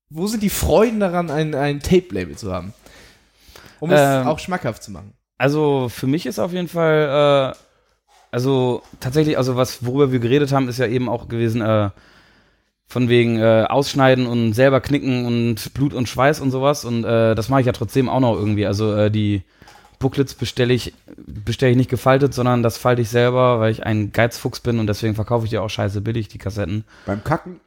[0.10, 2.74] wo sind die Freuden daran, ein, ein Tape-Label zu haben?
[3.80, 5.14] Um es Ähm, auch schmackhaft zu machen.
[5.38, 7.65] Also für mich ist auf jeden Fall, äh,
[8.36, 11.90] also tatsächlich, also was, worüber wir geredet haben, ist ja eben auch gewesen, äh,
[12.86, 16.84] von wegen äh, Ausschneiden und selber knicken und Blut und Schweiß und sowas.
[16.84, 18.66] Und äh, das mache ich ja trotzdem auch noch irgendwie.
[18.66, 19.44] Also äh, die
[20.00, 24.12] Booklets bestelle ich, bestelle ich nicht gefaltet, sondern das falte ich selber, weil ich ein
[24.12, 26.84] Geizfuchs bin und deswegen verkaufe ich die auch scheiße billig, die Kassetten.
[27.06, 27.62] Beim Kacken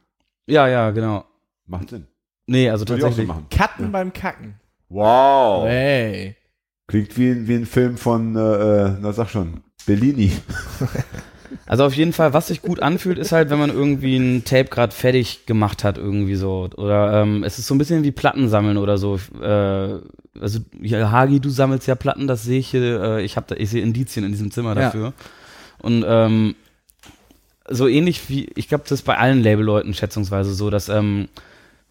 [0.45, 1.25] Ja, ja, genau.
[1.65, 2.05] macht Sinn.
[2.45, 3.27] Nee, also Würde tatsächlich.
[3.27, 3.47] machen.
[3.49, 4.59] Cutten beim Kacken.
[4.89, 5.65] Wow.
[5.67, 6.35] Hey.
[6.89, 10.31] Klingt wie, wie ein Film von, äh, äh, na sag schon, Bellini.
[11.65, 14.65] Also auf jeden Fall, was sich gut anfühlt, ist halt, wenn man irgendwie ein Tape
[14.65, 16.69] gerade fertig gemacht hat, irgendwie so.
[16.77, 19.19] Oder ähm, es ist so ein bisschen wie Platten sammeln oder so.
[19.41, 19.97] Äh,
[20.39, 23.01] also ja, Hagi, du sammelst ja Platten, das sehe ich hier.
[23.01, 24.81] Äh, ich habe da, ich sehe Indizien in diesem Zimmer Ja.
[24.81, 25.13] dafür.
[25.79, 26.53] Und ähm,
[27.67, 31.29] so ähnlich wie, ich glaube, das ist bei allen Labelleuten schätzungsweise so, dass ähm,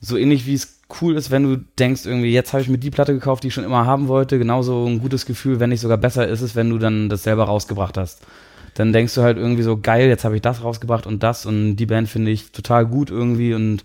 [0.00, 2.90] so ähnlich wie es cool ist, wenn du denkst, irgendwie, jetzt habe ich mir die
[2.90, 5.98] Platte gekauft, die ich schon immer haben wollte, genauso ein gutes Gefühl, wenn nicht sogar
[5.98, 8.26] besser ist es, wenn du dann das selber rausgebracht hast.
[8.74, 11.46] Dann denkst du halt irgendwie so, geil, jetzt habe ich das rausgebracht und das.
[11.46, 13.82] Und die Band finde ich total gut irgendwie und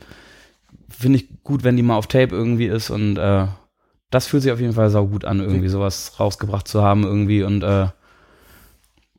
[0.87, 2.89] finde ich gut, wenn die mal auf Tape irgendwie ist.
[2.89, 3.47] Und äh,
[4.11, 7.43] das fühlt sich auf jeden Fall sau gut an, irgendwie sowas rausgebracht zu haben irgendwie.
[7.43, 7.87] Und äh,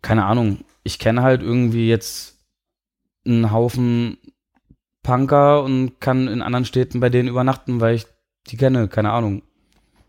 [0.01, 2.38] keine Ahnung, ich kenne halt irgendwie jetzt
[3.27, 4.18] einen Haufen
[5.05, 8.07] Punker und kann in anderen Städten bei denen übernachten, weil ich
[8.49, 9.43] die kenne, keine Ahnung.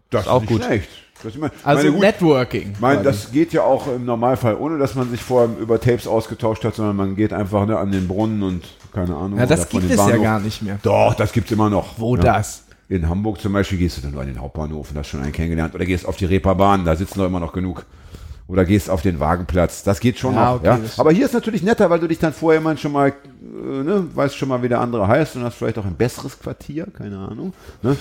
[0.09, 0.63] Das Ist auch nicht gut.
[0.63, 0.89] schlecht.
[1.23, 2.73] Das, ich mein, Also meine, gut, Networking.
[2.79, 6.63] mein, das geht ja auch im Normalfall, ohne dass man sich vorher über Tapes ausgetauscht
[6.65, 9.37] hat, sondern man geht einfach ne, an den Brunnen und keine Ahnung.
[9.39, 10.23] ja, das gibt es ja Bahnhof.
[10.23, 10.79] gar nicht mehr.
[10.81, 11.97] Doch, das gibt's immer noch.
[11.97, 12.23] Wo ja.
[12.23, 12.63] das?
[12.87, 15.31] In Hamburg zum Beispiel gehst du dann nur an den Hauptbahnhof und hast schon einen
[15.31, 15.73] kennengelernt.
[15.73, 17.85] Oder gehst auf die Reeperbahn, da sitzen doch immer noch genug.
[18.47, 19.83] Oder gehst auf den Wagenplatz.
[19.83, 20.55] Das geht schon Ja, noch.
[20.57, 20.79] okay, ja.
[20.97, 23.13] Aber hier ist natürlich netter, weil du dich dann vorher mal schon mal, äh,
[23.83, 26.85] ne, weißt schon mal, wie der andere heißt und hast vielleicht auch ein besseres Quartier,
[26.95, 27.53] keine Ahnung.
[27.81, 27.95] Ne?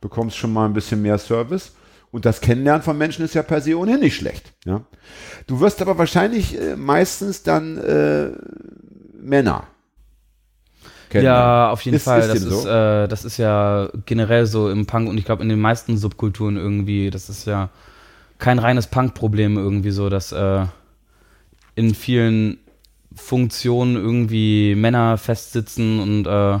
[0.00, 1.72] Bekommst schon mal ein bisschen mehr Service.
[2.12, 4.52] Und das Kennenlernen von Menschen ist ja per se ohnehin nicht schlecht.
[4.64, 4.80] Ja?
[5.46, 8.30] Du wirst aber wahrscheinlich äh, meistens dann äh,
[9.20, 9.64] Männer.
[11.08, 11.40] kennenlernen.
[11.40, 12.20] Ja, auf jeden Ist- Fall.
[12.20, 12.68] ist das, ist, so?
[12.68, 16.56] äh, das ist ja generell so im Punk und ich glaube in den meisten Subkulturen
[16.56, 17.68] irgendwie, das ist ja
[18.40, 20.64] kein reines Punk-Problem irgendwie so, dass äh,
[21.76, 22.58] in vielen
[23.14, 26.58] Funktionen irgendwie Männer festsitzen und äh,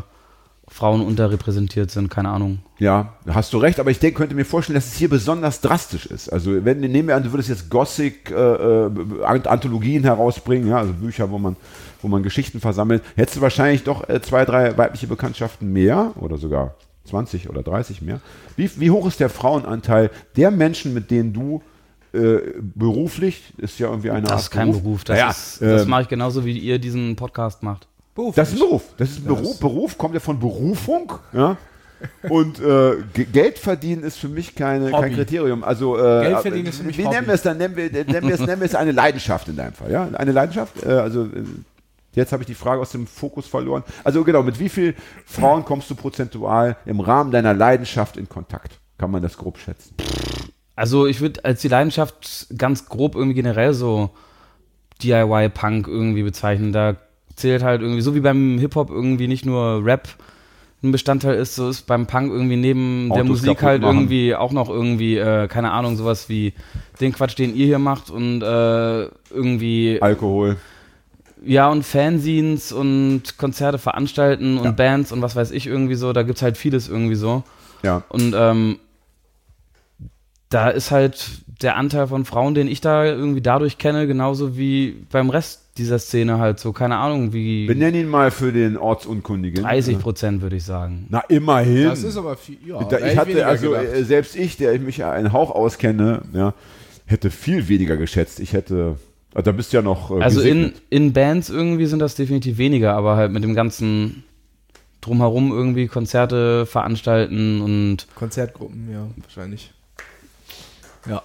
[0.68, 2.60] Frauen unterrepräsentiert sind, keine Ahnung.
[2.78, 6.06] Ja, hast du recht, aber ich denke, könnte mir vorstellen, dass es hier besonders drastisch
[6.06, 6.32] ist.
[6.32, 8.90] Also, wenn, nehmen wir an, du würdest jetzt Gothic äh, äh,
[9.24, 11.56] Anthologien herausbringen, ja, also Bücher, wo man,
[12.02, 16.36] wo man Geschichten versammelt, hättest du wahrscheinlich doch äh, zwei, drei weibliche Bekanntschaften mehr oder
[16.38, 18.20] sogar 20 oder 30 mehr.
[18.56, 21.62] Wie, wie hoch ist der Frauenanteil der Menschen, mit denen du
[22.12, 25.82] äh, beruflich, ist ja irgendwie eine Das Art ist kein Beruf, das, Naja, ist, das
[25.82, 27.86] ähm, mache ich genauso, wie ihr diesen Podcast macht.
[28.14, 28.34] Beruf.
[28.34, 28.82] Das ist ein Beruf.
[28.96, 29.60] Das ist ein Beruf.
[29.60, 31.12] Beruf kommt ja von Berufung.
[31.32, 31.56] Ja?
[32.28, 35.14] Und äh, Ge- Geld verdienen ist für mich keine, kein.
[35.14, 35.62] Kriterium.
[35.62, 37.14] Also äh, Geld verdienen ist für mich Wie Hobby.
[37.14, 37.58] nennen wir es dann?
[37.58, 39.90] Nennen wir, nennen, wir es, nennen wir es eine Leidenschaft in deinem Fall.
[39.92, 40.08] Ja?
[40.14, 40.82] Eine Leidenschaft.
[40.82, 41.28] Äh, also äh,
[42.14, 43.84] jetzt habe ich die Frage aus dem Fokus verloren.
[44.02, 44.94] Also genau, mit wie vielen
[45.26, 48.80] Frauen kommst du prozentual im Rahmen deiner Leidenschaft in Kontakt?
[48.98, 49.94] Kann man das grob schätzen?
[50.80, 54.10] Also ich würde als die Leidenschaft ganz grob irgendwie generell so
[55.02, 56.72] DIY-Punk irgendwie bezeichnen.
[56.72, 56.96] Da
[57.36, 60.08] zählt halt irgendwie, so wie beim Hip-Hop irgendwie nicht nur Rap
[60.82, 63.96] ein Bestandteil ist, so ist beim Punk irgendwie neben der Autos Musik kaputt halt machen.
[63.98, 66.54] irgendwie auch noch irgendwie, äh, keine Ahnung, sowas wie
[67.02, 70.56] den Quatsch, den ihr hier macht und äh, irgendwie Alkohol.
[71.44, 74.70] ja, und Fanzines und Konzerte veranstalten und Ja.
[74.70, 77.42] Bands und was weiß ich irgendwie so, da gibt's halt vieles irgendwie so.
[77.82, 78.02] Ja.
[78.08, 78.78] Und ähm,
[80.50, 81.28] da ist halt
[81.62, 85.98] der Anteil von Frauen, den ich da irgendwie dadurch kenne, genauso wie beim Rest dieser
[85.98, 89.62] Szene halt so, keine Ahnung, wie Benenn ihn mal für den Ortsunkundigen.
[89.62, 91.06] 30 Prozent würde ich sagen.
[91.08, 91.84] Na, immerhin.
[91.84, 92.58] Das ist aber viel.
[92.66, 93.86] Ja, Da, ich hatte, also gedacht.
[93.94, 96.54] äh, selbst ich, der ich mich einen Hauch auskenne, ja,
[97.06, 98.40] hätte viel weniger geschätzt.
[98.40, 98.96] Ich hätte,
[99.34, 102.58] ah, da bist du ja noch äh, Also in, in Bands irgendwie sind das definitiv
[102.58, 104.24] weniger, aber halt mit dem ganzen
[105.00, 109.72] drumherum irgendwie Konzerte veranstalten und, Konzertgruppen, ja, wahrscheinlich.
[111.08, 111.22] Ja.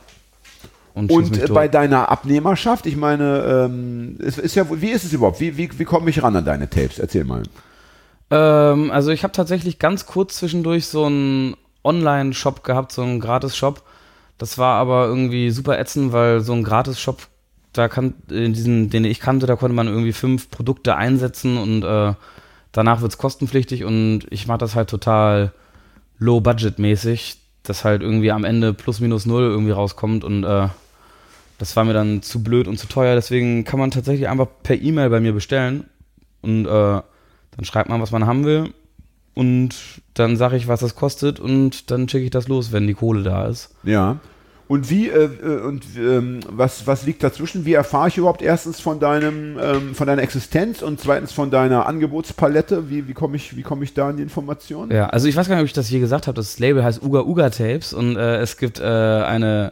[0.93, 5.39] und, Und bei deiner Abnehmerschaft, ich meine, ähm, es ist ja, wie ist es überhaupt?
[5.39, 6.99] Wie, wie, wie komme ich ran an deine Tapes?
[6.99, 7.43] Erzähl mal.
[8.31, 13.83] Ähm, also ich habe tatsächlich ganz kurz zwischendurch so einen Online-Shop gehabt, so einen Gratis-Shop.
[14.37, 17.21] Das war aber irgendwie super ätzend, weil so ein Gratis-Shop,
[17.71, 21.83] da kann, in diesen, den ich kannte, da konnte man irgendwie fünf Produkte einsetzen und
[21.83, 22.13] äh,
[22.71, 25.53] danach wird's kostenpflichtig und ich mache das halt total
[26.19, 30.67] low-budget-mäßig, dass halt irgendwie am Ende plus minus null irgendwie rauskommt und äh,
[31.57, 34.79] das war mir dann zu blöd und zu teuer, deswegen kann man tatsächlich einfach per
[34.79, 35.85] E-Mail bei mir bestellen
[36.41, 38.73] und äh, dann schreibt man, was man haben will
[39.33, 39.75] und
[40.13, 43.23] dann sage ich, was das kostet und dann schicke ich das los, wenn die Kohle
[43.23, 43.75] da ist.
[43.83, 44.17] Ja.
[44.67, 47.65] Und wie, äh, äh, und ähm, was, was liegt dazwischen?
[47.65, 51.85] Wie erfahre ich überhaupt erstens von deinem, ähm, von deiner Existenz und zweitens von deiner
[51.85, 52.89] Angebotspalette?
[52.89, 54.91] Wie, wie komme ich, wie komme ich da an die Informationen?
[54.91, 56.35] Ja, also ich weiß gar nicht, ob ich das hier gesagt habe.
[56.35, 59.71] Das Label heißt Uga Uga Tapes und äh, es gibt äh, eine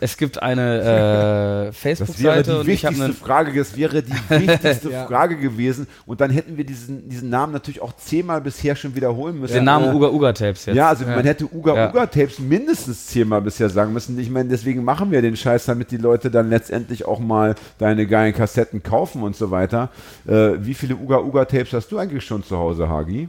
[0.00, 5.06] es gibt eine äh, Facebook-Seite und ich habe eine Frage, das wäre die wichtigste Ja.
[5.06, 5.86] Frage gewesen.
[6.06, 9.54] Und dann hätten wir diesen, diesen Namen natürlich auch zehnmal bisher schon wiederholen müssen.
[9.54, 10.76] den Namen Äh, Uga Uga Tapes jetzt.
[10.76, 11.90] Ja, also man hätte Uga.
[11.90, 14.18] Uga Tapes mindestens zehnmal bisher sagen müssen.
[14.18, 18.06] Ich meine, deswegen machen wir den Scheiß, damit die Leute dann letztendlich auch mal deine
[18.06, 19.90] geilen Kassetten kaufen und so weiter.
[20.26, 23.28] Äh, wie viele Uga Uga Tapes hast du eigentlich schon zu Hause, Hagi?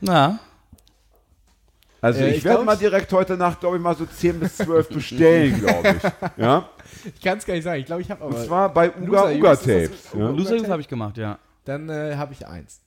[0.00, 0.38] Na,
[2.04, 4.58] Also Äh, ich, ich werde mal direkt heute Nacht, glaube ich, mal so 10 bis
[4.58, 6.12] 12 bestellen, glaube ich.
[6.36, 6.68] Ja?
[7.14, 7.80] Ich kann es gar nicht sagen.
[7.80, 8.36] Ich glaube, ich habe aber.
[8.36, 9.90] Und zwar bei Uga Loser Uga das Tapes.
[10.16, 10.28] Ja?
[10.28, 11.38] Loser habe ich gemacht, ja.
[11.64, 12.80] Dann äh, habe ich eins.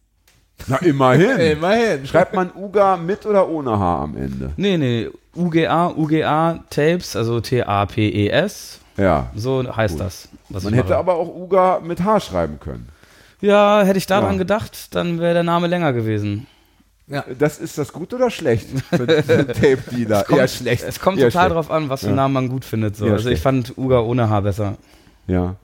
[0.67, 1.37] Na, immerhin.
[1.57, 2.05] Immerhin.
[2.05, 4.51] Schreibt man Uga mit oder ohne H am Ende?
[4.55, 9.31] Nee, nee, UGA, UGA Tapes, also T-A-P-E-S, Ja.
[9.35, 10.29] so heißt das.
[10.49, 10.99] Was Man ich hätte mache.
[10.99, 12.87] aber auch Uga mit H schreiben können.
[13.41, 14.37] Ja, hätte ich daran Ja.
[14.39, 16.47] gedacht, dann wäre der Name länger gewesen.
[17.39, 20.23] Das ist das gut oder schlecht für, einen Tape-Dealer?
[20.25, 20.83] kommt- Eher schlecht.
[20.83, 21.55] Es kommt Eher total schlecht.
[21.55, 22.15] drauf an, was für Ja.
[22.15, 22.97] Namen man gut findet.
[22.97, 23.05] So.
[23.07, 24.75] Ja, also ich fand Uga ohne H besser.
[25.25, 25.55] Ja.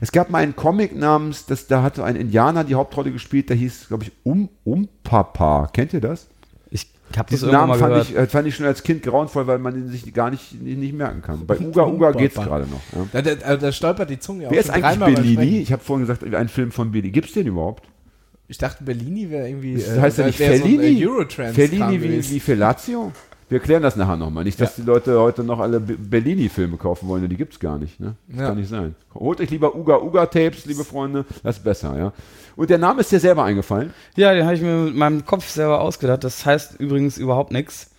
[0.00, 3.56] Es gab mal einen Comic namens, das, da hatte ein Indianer die Hauptrolle gespielt, der
[3.56, 5.68] hieß, glaube ich, Um, Umpapa.
[5.72, 6.26] Kennt ihr das?
[6.70, 6.86] Ich
[7.16, 8.10] habe das Diesen Namen mal fand gehört.
[8.10, 10.78] ich, äh, fand ich schon als Kind grauenvoll, weil man ihn sich gar nicht, nicht,
[10.78, 11.46] nicht merken kann.
[11.46, 12.18] Bei Uga Uga Umpapa.
[12.18, 12.80] geht's gerade noch.
[13.12, 13.22] Ja.
[13.22, 15.58] Da, da, da stolpert die Zunge ja Wer auch ist eigentlich Bellini?
[15.60, 17.10] Ich habe vorhin gesagt, ein Film von Bellini.
[17.10, 17.84] Gibt's den überhaupt?
[18.48, 19.74] Ich dachte, Bellini wäre irgendwie.
[19.76, 21.02] Das heißt ja nicht so ein, Fellini?
[21.02, 23.12] äh, Eurotrans Fellini wie, wie Fellatio?
[23.50, 24.44] Wir klären das nachher nochmal.
[24.44, 24.82] Nicht, dass Ja.
[24.84, 27.98] die Leute heute noch alle Be- Bellini-Filme kaufen wollen, die gibt's gar nicht.
[27.98, 28.14] Ne?
[28.28, 28.46] Das Ja.
[28.48, 28.94] kann nicht sein.
[29.14, 31.24] Holt euch lieber Uga Uga Tapes, liebe Freunde.
[31.42, 32.12] Das ist besser, ja.
[32.56, 33.92] Und der Name ist dir selber eingefallen.
[34.16, 36.24] Ja, den habe ich mir mit meinem Kopf selber ausgedacht.
[36.24, 37.90] Das heißt übrigens überhaupt nichts.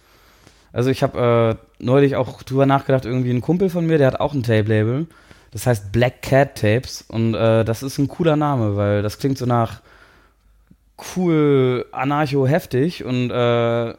[0.71, 4.19] Also ich habe äh, neulich auch drüber nachgedacht, irgendwie ein Kumpel von mir, der hat
[4.19, 5.07] auch ein Tape-Label.
[5.51, 9.39] Das heißt Black Cat Tapes und äh, das ist ein cooler Name, weil das klingt
[9.39, 9.81] so nach
[11.15, 13.95] cool, anarcho-heftig und äh, Uga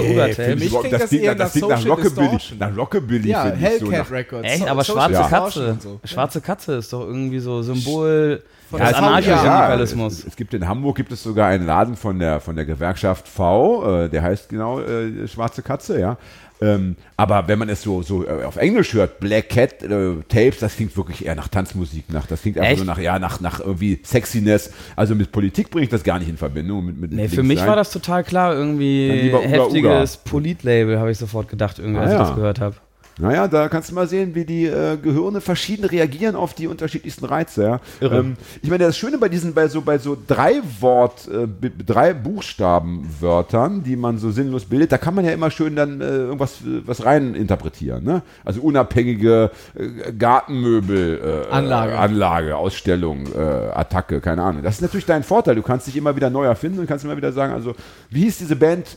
[0.00, 0.60] Uga für Tapes.
[0.60, 2.38] mich klingt das klingt, eher das nach klingt nach Rockabilly.
[2.58, 3.86] Nach Rockabilly Ja, finde ich so.
[3.86, 4.48] Hellcat Nach, Records.
[4.48, 5.76] Echt, aber Social schwarze Katze.
[5.80, 6.00] so.
[6.04, 10.18] Schwarze Katze ist doch irgendwie so Symbol Von des Anarchosyndikalismus.
[10.20, 13.28] Es, es gibt in Hamburg gibt es sogar einen Laden von der von der Gewerkschaft
[13.28, 16.16] V, äh, der heißt genau äh, Schwarze Katze, ja.
[16.60, 20.60] Ähm, aber wenn man es so, so äh, auf Englisch hört, Black Cat äh, Tapes,
[20.60, 22.78] das klingt wirklich eher nach Tanzmusik, nach, das klingt einfach Echt?
[22.78, 24.70] so nach, ja, nach, nach irgendwie Sexiness.
[24.96, 26.86] Also mit Politik bringe ich das gar nicht in Verbindung.
[26.86, 27.68] Mit, mit Nee, für mich sein.
[27.68, 28.54] war das total klar.
[28.54, 32.26] Irgendwie heftiges Polit-Label, habe ich sofort gedacht, irgendwie, als Ah, ich ja.
[32.26, 32.76] das gehört habe.
[33.18, 37.24] Naja, da kannst du mal sehen, wie die äh, Gehirne verschieden reagieren auf die unterschiedlichsten
[37.24, 37.62] Reize.
[37.62, 37.80] Ja?
[38.00, 41.46] Ähm, ich meine, das Schöne bei diesen, bei so, bei so drei Wort, äh,
[41.86, 46.04] drei Buchstabenwörtern, die man so sinnlos bildet, da kann man ja immer schön dann äh,
[46.04, 48.02] irgendwas äh, was rein interpretieren.
[48.02, 48.22] Ne?
[48.44, 51.96] Also unabhängige äh, Gartenmöbel, äh, Anlage.
[51.96, 54.62] Anlage, Ausstellung, äh, Attacke, keine Ahnung.
[54.64, 55.54] Das ist natürlich dein Vorteil.
[55.54, 57.74] Du kannst dich immer wieder neu erfinden und kannst immer wieder sagen, also
[58.10, 58.96] wie hieß diese Band?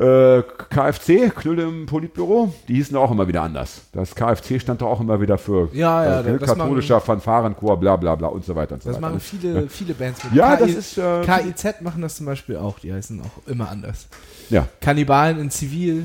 [0.00, 3.82] Äh, KFC, Knülle im Politbüro, die hießen auch immer wieder anders.
[3.92, 8.14] Das KFC stand doch auch immer wieder für Ja, ja, das katholischer Fanfarenchor, bla bla
[8.14, 9.08] bla und so weiter und so Das weiter.
[9.08, 10.32] machen viele, viele Bands mit.
[10.34, 12.78] Ja, KI das ist, äh, KIZ machen das zum Beispiel auch.
[12.78, 14.06] Die heißen auch immer anders.
[14.48, 14.66] ja.
[14.80, 16.04] Kannibalen in Zivil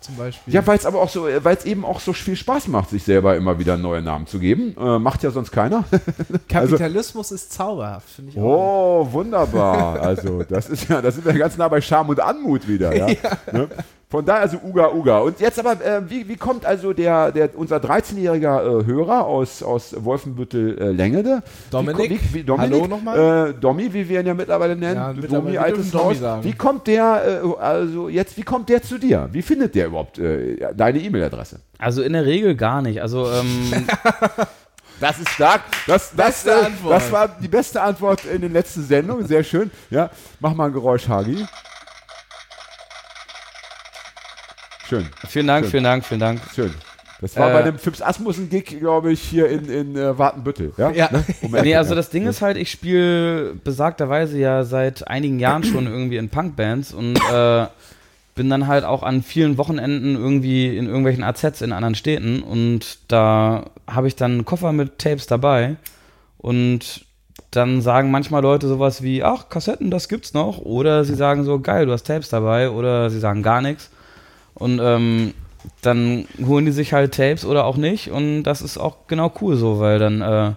[0.00, 0.52] zum Beispiel.
[0.52, 3.04] Ja, weil es aber auch so, weil es eben auch so viel Spaß macht, sich
[3.04, 4.74] selber immer wieder neue Namen zu geben.
[4.78, 5.84] Äh, macht ja sonst keiner.
[6.48, 8.42] Kapitalismus ist zauberhaft, finde ich auch.
[8.42, 10.00] Oh, wunderbar.
[10.00, 13.06] Also, das ist ja, da sind wir ganz nah bei Charme und Anmut wieder, ja.
[13.52, 13.68] Ne?
[14.10, 15.18] Von daher also Uga Uga.
[15.20, 19.62] Und jetzt aber, äh, wie, wie kommt also der, der unser 13-jähriger äh, Hörer aus,
[19.62, 21.44] aus Wolfenbüttel äh, Längede?
[21.70, 22.10] Dominik?
[22.10, 22.72] Wie, wie, Dominik?
[22.72, 23.50] Hallo nochmal?
[23.50, 24.96] Äh, Domi, wie wir ihn ja mittlerweile nennen.
[24.96, 26.18] Ja, Domi, mittlerweile, wir altes Domi Haus.
[26.18, 26.42] sagen.
[26.42, 29.28] Wie kommt der, äh, also jetzt, wie kommt der zu dir?
[29.30, 31.60] Wie findet der überhaupt äh, deine E-Mail-Adresse?
[31.78, 33.00] Also in der Regel gar nicht.
[33.00, 33.72] Also ähm,
[34.98, 35.62] Das ist stark.
[35.86, 36.94] Das, das, Beste äh, Antwort.
[36.94, 39.26] das war die beste Antwort in den letzten Sendungen.
[39.26, 39.70] Sehr schön.
[39.88, 41.46] Ja, mach mal ein Geräusch, Hagi.
[44.90, 45.70] Schön, vielen Dank, Schön.
[45.70, 46.40] vielen Dank, vielen Dank.
[46.52, 46.74] schön.
[47.20, 50.72] Das war Äh, bei dem Fips Asmussen-Gig, glaube ich, hier in, in äh, Wartenbüttel.
[50.76, 51.08] Ja, Ja.
[51.12, 51.24] Ne?
[51.42, 51.96] Um Nee, also ja.
[51.96, 56.92] das Ding ist halt, ich spiele besagterweise ja seit einigen Jahren schon irgendwie in Punkbands
[56.92, 57.66] und äh,
[58.34, 62.98] bin dann halt auch an vielen Wochenenden irgendwie in irgendwelchen AZs in anderen Städten und
[63.06, 65.76] da habe ich dann einen Koffer mit Tapes dabei
[66.38, 67.04] und
[67.52, 71.60] dann sagen manchmal Leute sowas wie, ach, Kassetten, das gibt's noch oder sie sagen so,
[71.60, 73.90] geil, du hast Tapes dabei oder sie sagen gar nichts
[74.60, 75.34] und ähm,
[75.82, 79.56] dann holen die sich halt Tapes oder auch nicht und das ist auch genau cool
[79.56, 80.52] so, weil dann äh,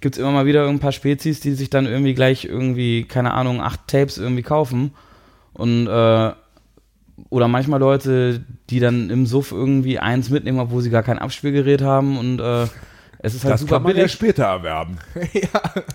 [0.00, 3.34] gibt es immer mal wieder ein paar Spezies, die sich dann irgendwie gleich irgendwie, keine
[3.34, 4.92] Ahnung, acht Tapes irgendwie kaufen
[5.52, 6.32] und äh,
[7.28, 11.82] oder manchmal Leute, die dann im Suff irgendwie eins mitnehmen, obwohl sie gar kein Abspielgerät
[11.82, 12.66] haben und äh,
[13.18, 14.12] es ist halt das super kann man ja billig.
[14.12, 14.98] später erwerben.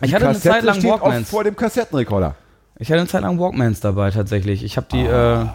[0.02, 1.30] ich hatte eine Zeit lang Walkmans.
[1.30, 2.36] vor dem Kassettenrekorder.
[2.78, 4.64] Ich hatte eine Zeit lang Walkmans dabei tatsächlich.
[4.64, 5.46] Ich habe die äh,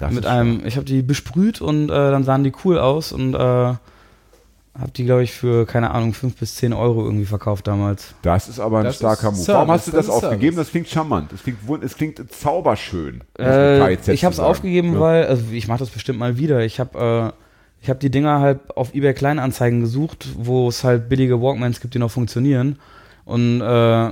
[0.00, 3.12] Das mit ist einem, ich habe die besprüht und äh, dann sahen die cool aus
[3.12, 7.66] und äh, habe die, glaube ich, für, keine Ahnung, 5 bis 10 Euro irgendwie verkauft
[7.66, 8.14] damals.
[8.22, 9.36] Das ist aber ein Das starker Move.
[9.36, 10.56] Service, Warum hast du das aufgegeben?
[10.56, 11.32] Das klingt charmant.
[11.32, 13.22] Das klingt, wund- es klingt zauberschön.
[13.38, 15.00] Äh, ich habe es aufgegeben, Ja.
[15.00, 16.64] weil, also ich mache das bestimmt mal wieder.
[16.64, 21.08] Ich habe äh, ich hab die Dinger halt auf eBay Kleinanzeigen gesucht, wo es halt
[21.08, 22.78] billige Walkmans gibt, die noch funktionieren.
[23.24, 24.10] Und äh,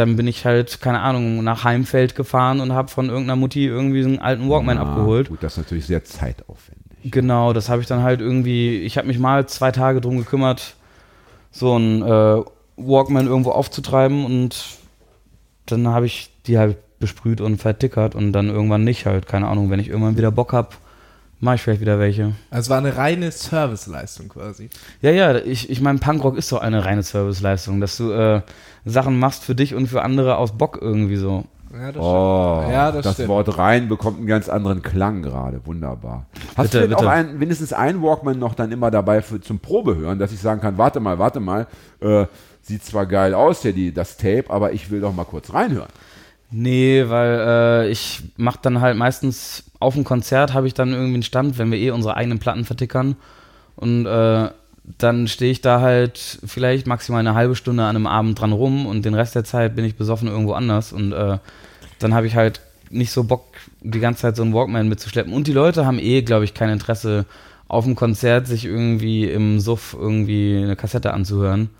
[0.00, 4.02] dann bin ich halt, keine Ahnung, nach Heimfeld gefahren und habe von irgendeiner Mutti irgendwie
[4.02, 5.28] so einen alten Walkman Ah, abgeholt.
[5.28, 6.80] Gut, das ist natürlich sehr zeitaufwendig.
[7.04, 10.74] Genau, das habe ich dann halt irgendwie, ich habe mich mal zwei Tage drum gekümmert,
[11.50, 12.42] so einen äh,
[12.76, 14.64] Walkman irgendwo aufzutreiben und
[15.66, 19.70] dann habe ich die halt besprüht und vertickert und dann irgendwann nicht halt, keine Ahnung,
[19.70, 20.68] wenn ich irgendwann wieder Bock habe,
[21.40, 22.32] mache ich vielleicht wieder welche.
[22.50, 24.70] Also es war eine reine Serviceleistung quasi.
[25.02, 28.42] Ja, ja, ich, ich meine, Punkrock ist doch eine reine Serviceleistung, dass du äh,
[28.84, 31.44] Sachen machst für dich und für andere aus Bock irgendwie so.
[31.72, 33.28] Ja, das Oh, Ja, das das, stimmt.
[33.28, 35.64] Wort rein bekommt einen ganz anderen Klang gerade.
[35.66, 36.26] Wunderbar.
[36.56, 37.06] Hast Bitte, du denn bitte.
[37.08, 40.60] auch ein, mindestens einen Walkman noch dann immer dabei für, zum Probehören, dass ich sagen
[40.60, 41.66] kann, warte mal, warte mal,
[42.00, 42.26] äh,
[42.62, 45.88] sieht zwar geil aus, der, die, das Tape, aber ich will doch mal kurz reinhören.
[46.50, 51.14] Nee, weil äh, ich mache dann halt meistens auf dem Konzert habe ich dann irgendwie
[51.14, 53.16] einen Stand, wenn wir eh unsere eigenen Platten vertickern
[53.76, 54.50] und äh,
[54.98, 58.86] dann stehe ich da halt vielleicht maximal eine halbe Stunde an einem Abend dran rum
[58.86, 61.38] und den Rest der Zeit bin ich besoffen irgendwo anders und äh,
[61.98, 62.60] dann habe ich halt
[62.90, 63.44] nicht so Bock,
[63.80, 65.32] die ganze Zeit so einen Walkman mitzuschleppen.
[65.32, 67.24] Und die Leute haben eh, glaube ich, kein Interesse
[67.68, 71.70] auf dem Konzert, sich irgendwie im Suff irgendwie eine Kassette anzuhören.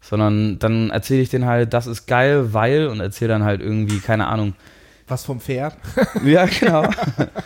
[0.00, 3.98] Sondern dann erzähle ich denen halt, das ist geil, weil und erzähle dann halt irgendwie,
[3.98, 4.54] keine Ahnung.
[5.08, 5.76] Was vom Pferd?
[6.24, 6.88] Ja, genau.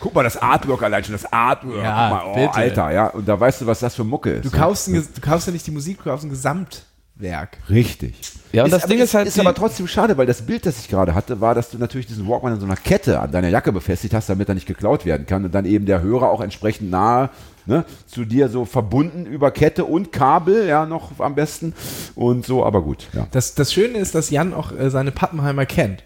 [0.00, 1.82] Guck mal, das Artwork allein schon, das Artwork.
[1.82, 2.54] Ja, Guck mal, oh, bitte.
[2.54, 3.06] Alter, ja.
[3.08, 4.44] Und da weißt du, was das für Mucke ist.
[4.44, 7.58] Du kaufst, ein, du kaufst ja nicht die Musik, du kaufst ein Gesamtwerk.
[7.68, 8.14] Richtig.
[8.52, 9.28] Ja, und das aber, Ding ist halt.
[9.28, 12.06] Ist aber trotzdem schade, weil das Bild, das ich gerade hatte, war, dass du natürlich
[12.06, 15.04] diesen Walkman in so einer Kette an deiner Jacke befestigt hast, damit er nicht geklaut
[15.04, 17.28] werden kann und dann eben der Hörer auch entsprechend nahe
[17.66, 21.74] ne, zu dir so verbunden über Kette und Kabel, ja, noch am besten
[22.14, 23.26] und so, aber gut, ja.
[23.30, 26.02] Das, das Schöne ist, dass Jan auch äh, seine Pappenheimer kennt.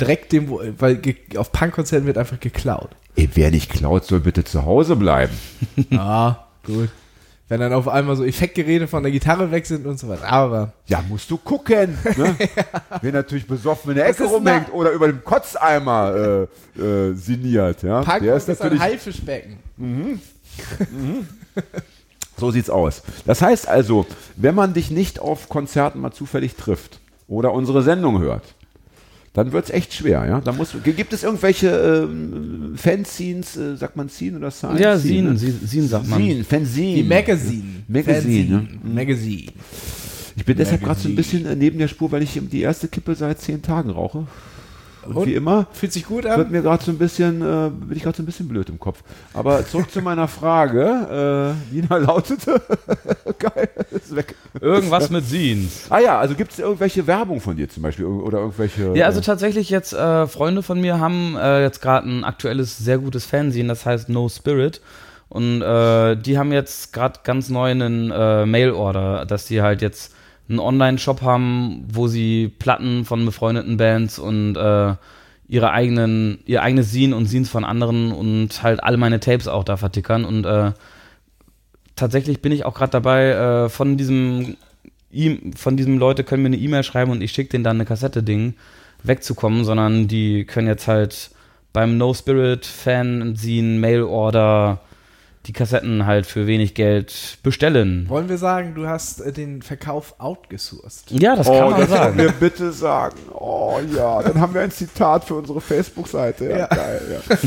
[0.00, 1.00] Direkt dem, weil
[1.36, 2.90] auf Punkkonzerten wird einfach geklaut.
[3.16, 5.34] Ey, wer nicht klaut, soll bitte zu Hause bleiben.
[5.96, 6.88] Ah, gut.
[7.46, 10.32] Wenn dann auf einmal so Effektgeräte von der Gitarre weg sind und so weiter.
[10.32, 11.96] Aber Ja, musst du gucken.
[12.16, 12.34] Ne?
[13.02, 17.82] Wer natürlich besoffen in der Das Ecke rumhängt oder über dem Kotzeimer äh, äh, sinniert,
[17.82, 18.00] ja.
[18.00, 18.82] Punk der ist ist ein natürlich
[20.58, 21.28] Haifischbecken.
[22.36, 23.02] So sieht's aus.
[23.26, 28.18] Das heißt also, wenn man dich nicht auf Konzerten mal zufällig trifft oder unsere Sendung
[28.20, 28.42] hört,
[29.34, 30.40] dann wird's echt schwer, ja.
[30.40, 34.78] Da muss, gibt es irgendwelche ähm, Fanscenes, äh, sagt man Scene oder Sign?
[34.78, 35.66] ja, Scene, Sin, ne?
[35.66, 36.20] Sin sagt man.
[36.20, 36.96] Scene, Fanzine.
[36.96, 37.84] Die Magazine.
[37.88, 38.68] Magazine, ne?
[38.82, 39.52] Magazine.
[40.36, 42.88] Ich bin deshalb gerade so ein bisschen äh, neben der Spur, weil ich die erste
[42.88, 44.26] Kippe seit zehn Tagen rauche.
[45.06, 45.26] Und, Und?
[45.26, 46.50] wie immer Fühlt sich gut wird an?
[46.50, 49.02] mir gerade so ein bisschen, äh, bin ich gerade so ein bisschen blöd im Kopf.
[49.32, 52.60] Aber zurück zu meiner Frage, äh, da lautete,
[53.38, 54.34] geil, ist weg.
[54.60, 55.70] Irgendwas mit Sin.
[55.90, 58.96] Ah ja, also gibt es irgendwelche Werbung von dir zum Beispiel oder irgendwelche?
[58.96, 62.78] Ja, also äh, tatsächlich jetzt äh, Freunde von mir haben äh, jetzt gerade ein aktuelles
[62.78, 64.80] sehr gutes Fernsehen, das heißt No Spirit.
[65.28, 70.12] Und äh, die haben jetzt gerade ganz neu einen äh, Mail-Order, dass die halt jetzt
[70.48, 74.94] einen Online-Shop haben, wo sie Platten von befreundeten Bands und äh,
[75.48, 79.64] ihre eigenen, ihr eigenes Scene und Scenes von anderen und halt alle meine Tapes auch
[79.64, 80.24] da vertickern.
[80.24, 80.72] Und äh,
[81.96, 84.56] tatsächlich bin ich auch gerade dabei, äh, von diesem
[85.14, 87.84] E- von diesem Leute können mir eine E-Mail schreiben und ich schicke denen dann eine
[87.84, 88.54] Kassette-Ding
[89.04, 91.30] wegzukommen, sondern die können jetzt halt
[91.72, 93.36] beim No Spirit Fan
[93.80, 94.80] Mail Order
[95.46, 98.06] die Kassetten halt für wenig Geld bestellen.
[98.08, 101.10] Wollen wir sagen, du hast äh, den Verkauf outgesourced?
[101.10, 102.16] Ja, das kann Oh, man das sagen.
[102.18, 103.16] wir bitte sagen.
[103.32, 106.46] Oh ja, dann haben wir ein Zitat für unsere Facebook-Seite.
[106.48, 106.66] Ja, Ja.
[106.68, 107.02] geil.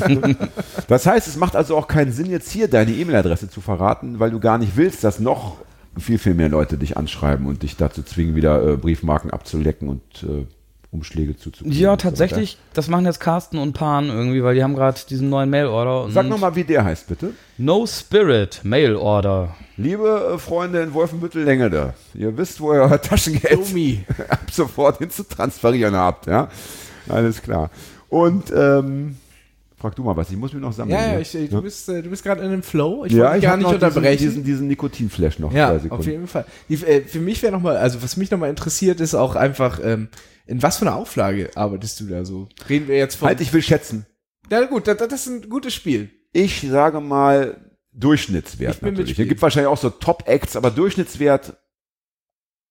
[0.10, 0.48] Ja.
[0.88, 4.32] Das heißt, es macht also auch keinen Sinn, jetzt hier deine E-Mail-Adresse zu verraten, weil
[4.32, 5.58] du gar nicht willst, dass noch
[5.98, 10.02] viel, viel mehr Leute dich anschreiben und dich dazu zwingen, wieder äh, Briefmarken abzulecken und
[10.24, 10.46] äh,
[10.92, 11.78] Umschläge zuzukriegen.
[11.78, 15.00] Ja, und so tatsächlich, das machen jetzt Carsten und Pan irgendwie, weil die haben gerade
[15.10, 16.12] diesen neuen Mail-Order.
[16.12, 17.34] Sag nochmal, wie der heißt, bitte.
[17.58, 19.56] No Spirit Mail-Order.
[19.76, 24.06] Liebe äh, Freunde in Wolfenbüttel-Längede, ihr wisst, wo ihr euer Taschengeld Domi.
[24.30, 26.50] ab sofort hin zu transferieren habt, ja?
[27.10, 27.70] Alles klar.
[28.10, 29.18] Und ähm,
[29.78, 31.00] frag du mal was, ich muss mir noch sammeln.
[31.00, 33.06] Ja, ja, ich, ich, du bist, äh, du bist gerade in einem Flow.
[33.06, 34.18] Ich ja, ich gar nicht unterbrechen.
[34.18, 35.54] Diesen, diesen, diesen Nikotinflash noch.
[35.54, 36.46] Ja, auf jeden Fall.
[36.68, 40.10] Die, äh, für mich wäre nochmal, also was mich nochmal interessiert, ist auch einfach, ähm,
[40.48, 42.50] in was für einer Auflage arbeitest du da so?
[42.68, 43.28] Reden wir jetzt von.
[43.28, 44.06] Halt, ich will schätzen.
[44.50, 46.10] ja, gut, das, das ist ein gutes Spiel.
[46.34, 47.58] Ich sage mal
[47.94, 49.20] Durchschnittswert natürlich.
[49.20, 51.58] Es gibt wahrscheinlich auch so Top-Acts, aber Durchschnittswert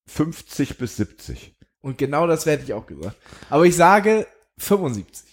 [0.06, 1.54] 50 bis 70.
[1.80, 3.16] Und genau das werde ich auch gesagt.
[3.50, 4.26] Aber ich sage
[4.58, 5.25] 75.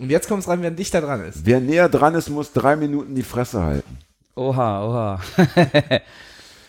[0.00, 1.44] Und jetzt kommt es rein, wer dichter dran ist.
[1.44, 3.98] Wer näher dran ist, muss drei Minuten die Fresse halten.
[4.34, 5.20] Oha, oha.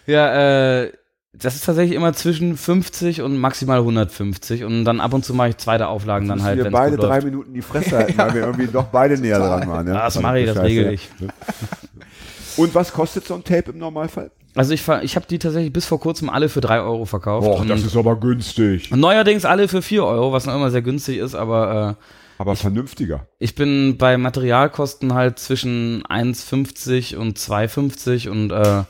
[0.06, 0.92] ja, äh,
[1.34, 5.50] das ist tatsächlich immer zwischen 50 und maximal 150 und dann ab und zu mache
[5.50, 7.26] ich zweite Auflagen dann halt, wir beide drei läuft.
[7.26, 9.88] Minuten die Fresse halten, weil wir irgendwie doch beide näher dran waren.
[9.88, 9.94] Ja?
[9.94, 11.10] Ja, das mache ich, das regel ich.
[12.58, 14.30] Und was kostet so ein Tape im Normalfall?
[14.56, 17.48] Also ich, ich habe die tatsächlich bis vor kurzem alle für 3 Euro verkauft.
[17.48, 18.92] und ist aber günstig.
[18.92, 22.04] neuerdings alle für 4 Euro, was noch immer sehr günstig ist, aber äh,
[22.42, 23.28] Aber vernünftiger.
[23.38, 28.84] ich bin bei Materialkosten halt zwischen 1,50 und 2,50 und äh,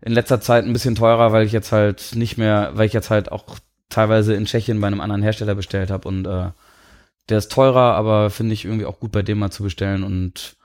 [0.00, 3.10] in letzter Zeit ein bisschen teurer, weil ich jetzt halt nicht mehr, weil ich jetzt
[3.10, 6.50] halt auch teilweise in Tschechien bei einem anderen Hersteller bestellt habe und äh,
[7.28, 10.56] der ist teurer, aber finde ich irgendwie auch gut bei dem mal zu bestellen und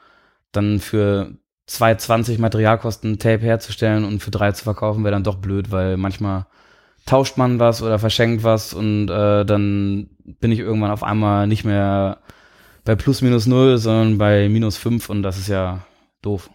[0.52, 1.32] dann für
[1.68, 6.46] 2,20 Materialkosten Tape herzustellen und für 3 zu verkaufen wäre dann doch blöd, weil manchmal
[7.06, 10.10] tauscht man was oder verschenkt was und äh, dann
[10.40, 12.20] bin ich irgendwann auf einmal nicht mehr
[12.86, 15.86] bei plus minus null, sondern bei minus fünf und das ist ja
[16.22, 16.50] doof.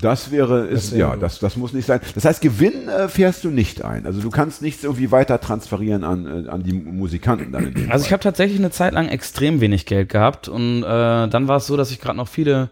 [0.00, 2.00] Das wäre, ist, Das wäre ja, das, das muss nicht sein.
[2.16, 4.04] Das heißt, Gewinn äh, fährst du nicht ein.
[4.04, 8.08] Also du kannst nichts irgendwie weiter transferieren an, äh, an die Musikanten dann Also ich
[8.08, 8.12] Fall.
[8.12, 11.76] habe tatsächlich eine Zeit lang extrem wenig Geld gehabt und äh, dann war es so,
[11.76, 12.70] dass ich gerade noch viele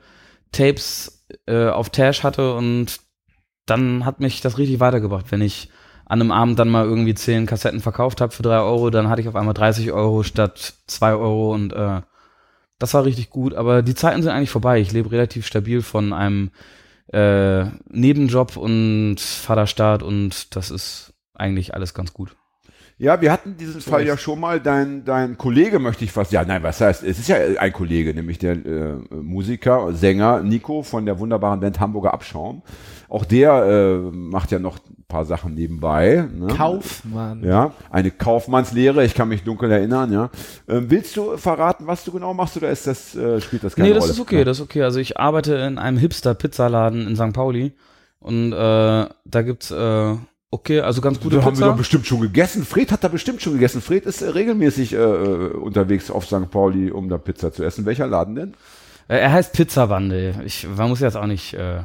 [0.51, 2.99] Tapes äh, auf Tash hatte und
[3.67, 5.27] dann hat mich das richtig weitergebracht.
[5.31, 5.71] Wenn ich
[6.11, 9.23] an einem Abend dann mal irgendwie zehn Kassetten verkauft habe für drei Euro, dann hatte
[9.23, 12.03] ich auf einmal 30 Euro statt zwei Euro und äh,
[12.81, 14.81] Das war richtig gut, aber die Zeiten sind eigentlich vorbei.
[14.81, 16.51] Ich lebe relativ stabil von einem
[17.13, 22.37] äh, Nebenjob und Vaterstaat und das ist eigentlich alles ganz gut.
[23.01, 24.61] Ja, wir hatten diesen Fall ja schon mal.
[24.61, 28.13] Dein, dein Kollege möchte ich fast, ja, nein, was heißt, es ist ja ein Kollege,
[28.13, 32.61] nämlich der äh, Musiker, Sänger Nico von der wunderbaren Band Hamburger Abschaum.
[33.09, 36.29] Auch der äh, macht ja noch ein paar Sachen nebenbei.
[36.31, 36.49] Ne?
[36.49, 37.43] Kaufmann.
[37.43, 40.29] Ja, eine Kaufmannslehre, ich kann mich dunkel erinnern, ja.
[40.69, 43.89] Ähm, willst du verraten, was du genau machst oder ist das, äh, spielt das keine
[43.89, 44.13] Nee, das Rolle?
[44.13, 44.83] ist okay, das ist okay.
[44.83, 47.33] Also ich arbeite in einem Hipster-Pizzaladen in St.
[47.33, 47.73] Pauli
[48.19, 50.17] und äh, da gibt's äh,
[50.51, 51.67] okay, also ganz gute Da haben wir Pizza.
[51.67, 52.65] doch bestimmt schon gegessen.
[52.65, 53.81] Fred hat da bestimmt schon gegessen.
[53.81, 56.51] Fred ist äh, regelmäßig äh, äh, unterwegs auf St.
[56.51, 57.85] Pauli, um da Pizza zu essen.
[57.87, 58.55] Welcher Laden denn?
[59.09, 60.37] Äh, er heißt Pizzawandel.
[60.45, 61.83] Ich, man muss jetzt auch nicht äh,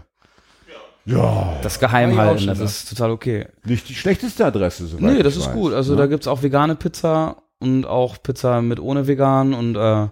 [1.06, 2.66] Ja, das geheim halten, das da.
[2.66, 3.48] ist total okay.
[3.64, 5.74] nicht die schlechteste Adresse, soweit Nee, ich das ist weiß, gut.
[5.74, 5.98] Also ne?
[6.00, 10.08] da gibt's auch vegane Pizza und auch Pizza mit ohne vegan und äh,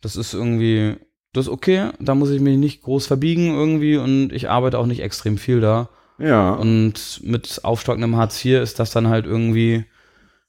[0.00, 0.96] das ist irgendwie,
[1.32, 1.90] das ist okay.
[2.00, 5.60] Da muss ich mich nicht groß verbiegen irgendwie und ich arbeite auch nicht extrem viel
[5.60, 5.90] da.
[6.18, 6.52] Ja.
[6.52, 9.84] Und mit aufstockendem Hartz IV ist das dann halt irgendwie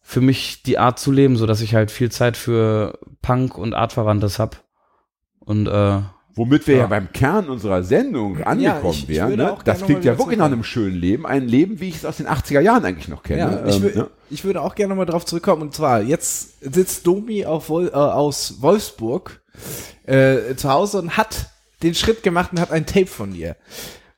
[0.02, 3.74] für mich die Art zu leben, so dass ich halt viel Zeit für Punk und
[3.74, 4.64] Artverwandtes hab.
[5.40, 6.00] Und äh,
[6.36, 6.82] Womit wir ja.
[6.82, 6.88] Ja.
[6.88, 9.36] beim Kern unserer Sendung angekommen ich- ich wären.
[9.36, 9.56] Ne?
[9.66, 11.26] Das klingt ja wirklich nach einem schönen Leben.
[11.28, 13.40] Ein Leben, wie ich es aus den 80er Jahren eigentlich noch kenne.
[13.40, 14.10] Ja, ich, Ähm, ne?
[14.32, 15.62] ich würde auch gerne mal drauf zurückkommen.
[15.62, 19.42] Und zwar, jetzt sitzt Domi auf Wol äh, aus Wolfsburg
[20.06, 21.52] äh, zu Hause und hat
[21.84, 23.56] den Schritt gemacht und hat ein Tape von dir.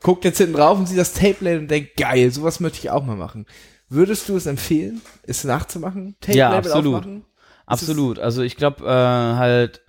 [0.06, 3.04] Guckt jetzt hinten drauf und sieht das Tape-Label und denkt, geil, sowas möchte ich auch
[3.04, 3.48] mal machen.
[3.90, 6.16] Würdest du es empfehlen, es nachzumachen?
[6.28, 6.96] Ja, Tape-Label absolut.
[6.98, 7.26] aufmachen?
[7.66, 8.20] Absolut.
[8.20, 9.82] Also ich glaube äh, halt,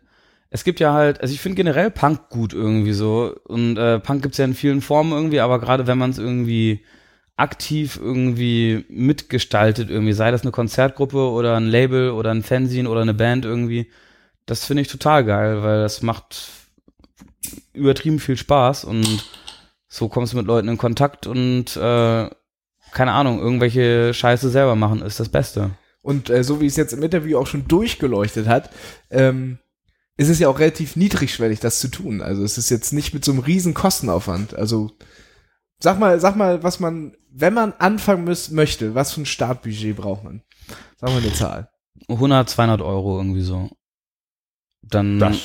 [0.49, 3.35] es gibt ja halt, also ich finde generell Punk gut irgendwie so.
[3.45, 6.83] Und äh, Punk gibt's ja in vielen Formen irgendwie, aber gerade wenn man es irgendwie
[7.37, 13.03] aktiv irgendwie mitgestaltet, irgendwie, sei das eine Konzertgruppe oder ein Label oder ein Fanzine oder
[13.03, 13.91] eine Band irgendwie,
[14.47, 16.49] das finde ich total geil, weil das macht
[17.75, 19.27] übertrieben viel Spaß und
[19.97, 22.29] so kommst du mit Leuten in Kontakt und äh,
[22.93, 25.71] keine Ahnung, irgendwelche Scheiße selber machen ist das Beste.
[26.03, 28.71] Und äh, so wie es jetzt im Interview auch schon durchgeleuchtet hat,
[29.11, 29.59] ähm,
[30.19, 32.21] ist es ja auch relativ niedrigschwellig, das zu tun.
[32.21, 34.55] Also es ist jetzt nicht mit so einem riesen Kostenaufwand.
[34.55, 34.93] Also
[35.79, 39.97] sag mal, sag mal, was man, wenn man anfangen müß, möchte, was für ein Startbudget
[39.97, 40.43] braucht man?
[40.99, 41.71] Sag mal eine Zahl.
[42.09, 43.71] 100, 200 Euro irgendwie so.
[44.83, 45.41] Dann, Das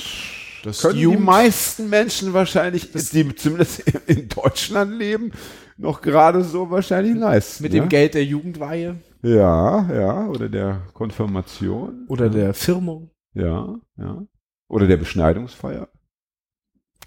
[0.64, 5.32] Das können die meisten Menschen wahrscheinlich, die zumindest in Deutschland leben,
[5.78, 7.64] noch gerade so wahrscheinlich leisten.
[7.64, 7.82] mit ne?
[7.82, 12.06] dem Geld der Jugendweihe Ja, ja, oder der Konfirmation.
[12.08, 13.10] oder der Firmung.
[13.34, 14.24] Ja, ja.
[14.68, 15.90] Oder der Beschneidungsfeier,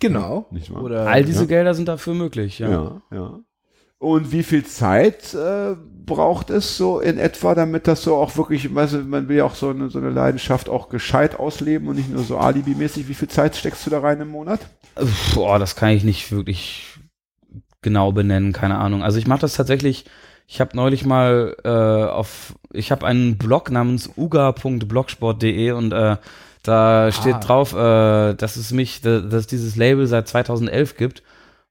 [0.00, 0.46] Genau.
[0.50, 0.82] nicht wahr?
[0.82, 1.46] Oder all diese ja.
[1.46, 2.68] Gelder sind dafür möglich, ja.
[2.70, 3.40] ja, ja.
[3.98, 8.74] Und wie viel Zeit äh, braucht es so in etwa, damit das so auch wirklich,
[8.74, 11.96] weißt du, man will ja auch so eine, so eine Leidenschaft auch gescheit ausleben und
[11.96, 13.08] nicht nur so alibimäßig.
[13.08, 14.60] Wie viel Zeit steckst du da rein im Monat?
[15.34, 16.98] Boah, das kann ich nicht wirklich
[17.80, 19.02] genau benennen, keine Ahnung.
[19.02, 20.04] Also ich mache das tatsächlich,
[20.46, 26.16] ich habe neulich mal äh, auf, ich habe einen Blog namens uga.blogsport.de und äh,
[26.62, 27.40] da steht Ah.
[27.40, 31.22] drauf, äh, dass es mich, da- dass es dieses Label seit 2011 gibt.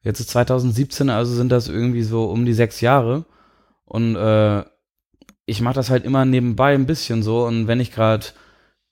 [0.04, 3.26] Jetzt ist 2017, also sind das irgendwie so um die sechs Jahre.
[3.86, 4.64] Und äh,
[5.46, 7.46] ich mache das halt immer nebenbei ein bisschen so.
[7.46, 8.26] Und wenn ich gerade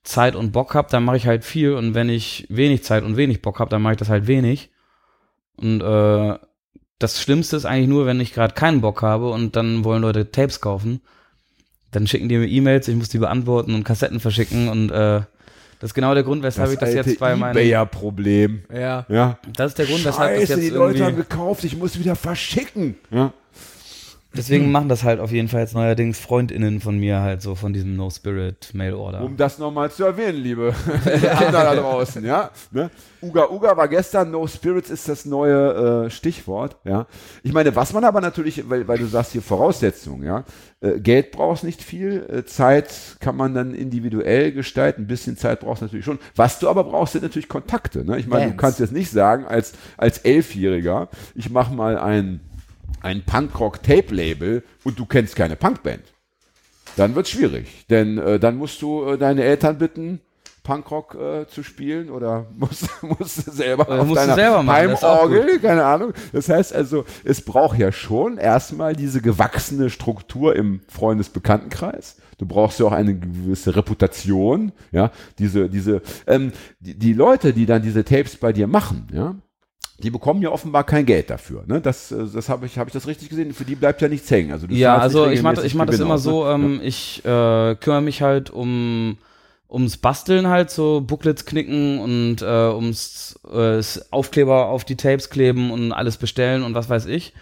[0.03, 1.74] Zeit und Bock hab, dann mache ich halt viel.
[1.74, 4.72] Und wenn ich wenig Zeit und wenig Bock hab, dann mache ich das halt wenig.
[5.57, 6.39] Und äh,
[6.97, 10.32] das Schlimmste ist eigentlich nur, wenn ich gerade keinen Bock habe und dann wollen Leute
[10.32, 11.01] Tapes kaufen.
[11.91, 14.70] Dann schicken die mir E-Mails, ich muss die beantworten und Kassetten verschicken.
[14.70, 15.24] Und äh,
[15.82, 17.58] das ist genau der Grund, weshalb ich das jetzt bei meinen.
[17.58, 18.64] Ebayer-Problem.
[18.72, 19.06] ja.
[19.10, 19.40] Ja.
[19.56, 22.16] Das ist der Grund, weshalb das Scheiße, jetzt die Leute haben gekauft, ich muss wieder
[22.16, 22.96] verschicken.
[23.10, 23.34] Ja.
[24.34, 27.74] Deswegen machen das halt auf jeden Fall jetzt neuerdings FreundInnen von mir halt so von
[27.74, 29.24] diesem No Spirit Mail Order.
[29.24, 30.74] Um das nochmal zu erwähnen, liebe
[31.04, 32.50] Kinder da draußen, ja.
[32.72, 32.90] Ne?
[33.22, 37.08] Uga Uga war gestern, No Spirits ist das neue äh, Stichwort, ja.
[37.44, 40.46] Ich meine, was man aber natürlich, weil, weil du sagst hier Voraussetzungen, ja.
[40.80, 45.60] Äh, Geld brauchst nicht viel, äh, Zeit kann man dann individuell gestalten, ein bisschen Zeit
[45.60, 46.20] brauchst du natürlich schon.
[46.38, 48.18] Was du aber brauchst, sind natürlich Kontakte, ne?
[48.18, 52.40] Ich meine, du kannst jetzt nicht sagen, als, als Elfjähriger, ich mache mal ein,
[53.02, 56.02] ein Punkrock-Tape-Label und du kennst keine Punkband
[56.95, 57.86] dann wird's schwierig.
[57.89, 60.20] Denn äh, dann musst du äh, deine Eltern bitten,
[60.64, 64.76] Punkrock äh, zu spielen oder musst, musst du selber Oder auf musst deiner selber machen,
[64.76, 66.14] Heimorgel, keine Ahnung.
[66.34, 72.18] Das heißt also, es braucht ja schon erstmal diese gewachsene Struktur im Freundesbekanntenkreis.
[72.38, 77.68] Du brauchst ja auch eine gewisse Reputation, ja, diese, diese, ähm, die, die Leute, die
[77.68, 79.36] dann diese Tapes bei dir machen, ja,
[80.04, 81.64] die bekommen ja offenbar kein Geld dafür.
[81.68, 81.82] Ne?
[81.82, 83.54] Das, äh, das habe ich, habe ich das richtig gesehen?
[83.54, 84.52] Für die bleibt ja nichts hängen.
[84.52, 86.32] Also Ja, also ich mache ich mach das immer aus, ne?
[86.32, 89.18] so, ähm, ich äh, kümmere mich halt um
[89.70, 93.82] ums Basteln halt, so Booklets knicken und äh, ums äh,
[94.12, 97.34] Aufkleber auf die Tapes kleben und alles bestellen und was weiß ich.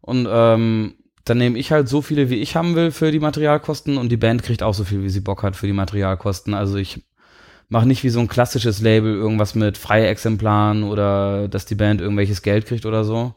[0.00, 0.94] Und ähm,
[1.24, 4.16] dann nehme ich halt so viele, wie ich haben will für die Materialkosten und die
[4.16, 6.54] Band kriegt auch so viel, wie sie Bock hat für die Materialkosten.
[6.54, 7.02] Also ich
[7.74, 12.40] mache nicht wie so ein klassisches Label irgendwas mit Exemplaren oder dass die Band irgendwelches
[12.40, 13.34] Geld kriegt oder so.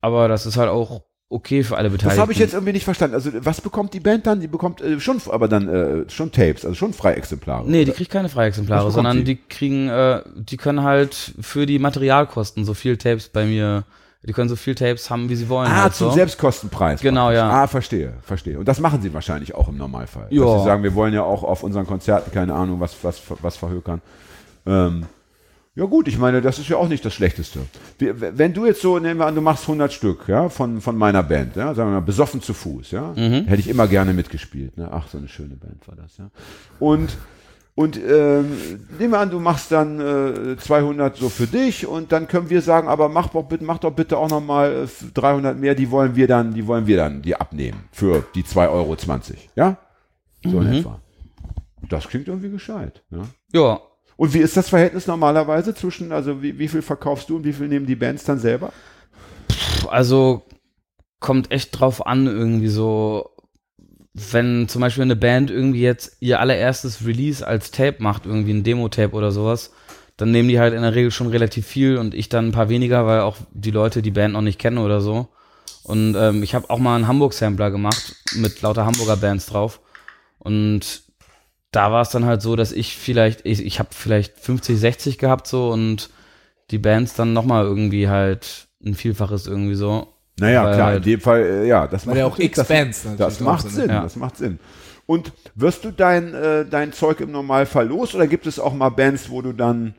[0.00, 2.16] Aber das ist halt auch okay für alle Beteiligten.
[2.16, 3.14] Das habe ich jetzt irgendwie nicht verstanden.
[3.14, 4.40] Also was bekommt die Band dann?
[4.40, 7.70] Die bekommt äh, schon, aber dann äh, schon Tapes, also schon Freiexemplare.
[7.70, 9.36] Nee, die kriegt keine Freiexemplare, sondern die?
[9.36, 13.84] die kriegen, äh, die können halt für die Materialkosten so viel Tapes bei mir,
[14.22, 15.66] die können so viel Tapes haben, wie sie wollen.
[15.66, 16.14] Ah, halt zum so.
[16.14, 17.00] Selbstkostenpreis.
[17.00, 17.38] Genau, praktisch.
[17.38, 17.50] ja.
[17.50, 18.58] Ah, verstehe, verstehe.
[18.58, 20.26] Und das machen sie wahrscheinlich auch im Normalfall.
[20.30, 20.44] Ja.
[20.44, 23.56] Dass sie sagen, wir wollen ja auch auf unseren Konzerten, keine Ahnung, was, was, was
[23.56, 24.02] verhökern.
[24.66, 25.06] Ähm,
[25.74, 27.60] ja gut, ich meine, das ist ja auch nicht das Schlechteste.
[27.98, 31.22] Wenn du jetzt so, nehmen wir an, du machst 100 Stück, ja, von, von meiner
[31.22, 34.90] Band, ja, sagen wir mal, besoffen zu Fuß, ja, hätte ich immer gerne mitgespielt, ne?
[34.92, 36.28] Ach, so eine schöne Band war das, ja.
[36.80, 37.16] Und,
[37.80, 40.00] und ähm, nehmen wir an, du machst dann
[40.52, 43.78] äh, 200 so für dich und dann können wir sagen, aber mach doch bitte, mach
[43.78, 47.22] doch bitte auch nochmal äh, 300 mehr, die wollen wir dann, die wollen wir dann
[47.22, 48.96] dir abnehmen für die 2,20 Euro,
[49.56, 49.78] ja?
[50.44, 51.00] So in etwa.
[51.88, 53.22] Das klingt irgendwie gescheit, ja.
[53.50, 53.80] Ja,
[54.18, 57.54] Und wie ist das Verhältnis normalerweise zwischen, also wie, wie viel verkaufst du und wie
[57.54, 58.74] viel nehmen die Bands dann selber?
[59.88, 60.42] also
[61.18, 63.30] kommt echt drauf an, irgendwie so,
[64.32, 68.64] wenn zum Beispiel eine Band irgendwie jetzt ihr allererstes Release als Tape macht, irgendwie ein
[68.64, 69.72] Demo-Tape oder sowas,
[70.16, 72.68] dann nehmen die halt in der Regel schon relativ viel und ich dann ein paar
[72.68, 75.28] weniger, weil auch die Leute die Band noch nicht kennen oder so.
[75.82, 79.80] Und ähm, ich habe auch mal einen Hamburg-Sampler gemacht mit lauter Hamburger Bands drauf.
[80.38, 81.02] Und
[81.70, 85.18] da war es dann halt so, dass ich vielleicht, ich, ich habe vielleicht 50, 60
[85.18, 86.10] gehabt so und
[86.70, 90.08] die Bands dann nochmal irgendwie halt ein Vielfaches irgendwie so.
[90.40, 93.40] Naja, Weil klar, in dem Fall, äh, ja, das Weil ja auch X-Bands Das, das
[93.40, 94.02] macht sind, Sinn, ja.
[94.02, 94.58] das macht Sinn.
[95.06, 98.90] Und wirst du dein, äh, dein Zeug im Normalfall los oder gibt es auch mal
[98.90, 99.94] Bands, wo du dann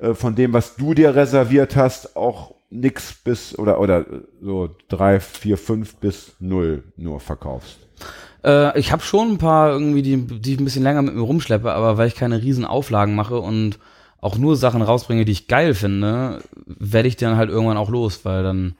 [0.00, 4.04] äh, von dem, was du dir reserviert hast, auch nix bis oder oder äh,
[4.42, 7.78] so drei, vier, fünf bis null nur verkaufst?
[8.44, 11.20] Äh, ich habe schon ein paar irgendwie, die, die ich ein bisschen länger mit mir
[11.20, 13.78] rumschleppe, aber weil ich keine riesen Auflagen mache und
[14.20, 18.24] auch nur Sachen rausbringe, die ich geil finde, werde ich dann halt irgendwann auch los,
[18.24, 18.74] weil dann,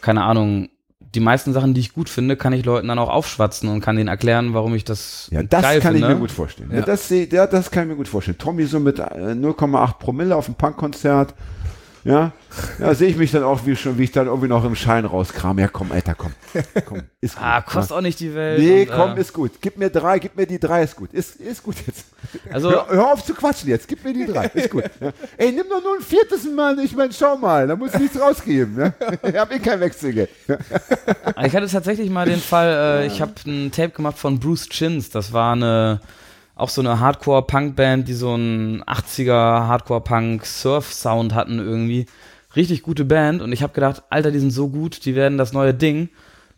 [0.00, 0.68] keine Ahnung,
[1.00, 3.96] die meisten Sachen, die ich gut finde, kann ich Leuten dann auch aufschwatzen und kann
[3.96, 6.70] denen erklären, warum ich das Ja, das geil kann ich mir gut vorstellen.
[6.72, 6.82] Ja.
[6.82, 8.38] Das, ja, das kann ich mir gut vorstellen.
[8.38, 11.34] Tommy so mit äh, 0,8 Promille auf dem Punkkonzert.
[12.06, 12.32] Ja,
[12.78, 15.04] ja sehe ich mich dann auch wie schon, wie ich dann irgendwie noch im Schein
[15.04, 15.58] rauskram.
[15.58, 16.32] Ja, komm, Alter, komm.
[16.84, 17.44] komm ist gut.
[17.44, 18.60] Ah, kostet auch nicht die Welt.
[18.60, 19.52] Nee, und, komm, äh, ist gut.
[19.60, 21.12] Gib mir drei, gib mir die drei, ist gut.
[21.12, 22.06] Ist, ist gut jetzt.
[22.52, 24.84] Also- hör, hör auf zu quatschen jetzt, gib mir die drei, ist gut.
[25.00, 25.10] Ja.
[25.36, 28.20] Ey, nimm doch nur ein viertes Mal, ich meine, schau mal, da muss ich nichts
[28.20, 28.76] rausgeben.
[28.76, 28.94] Ne?
[29.22, 30.30] Ich hab eh kein Wechselgeld.
[30.46, 35.10] Ich hatte tatsächlich mal den Fall, äh, ich habe ein Tape gemacht von Bruce Chins.
[35.10, 36.00] Das war eine
[36.56, 42.06] auch so eine Hardcore-Punk-Band, die so einen 80er Hardcore-Punk-Surf-Sound hatten irgendwie.
[42.56, 45.52] Richtig gute Band und ich habe gedacht, Alter, die sind so gut, die werden das
[45.52, 46.08] neue Ding.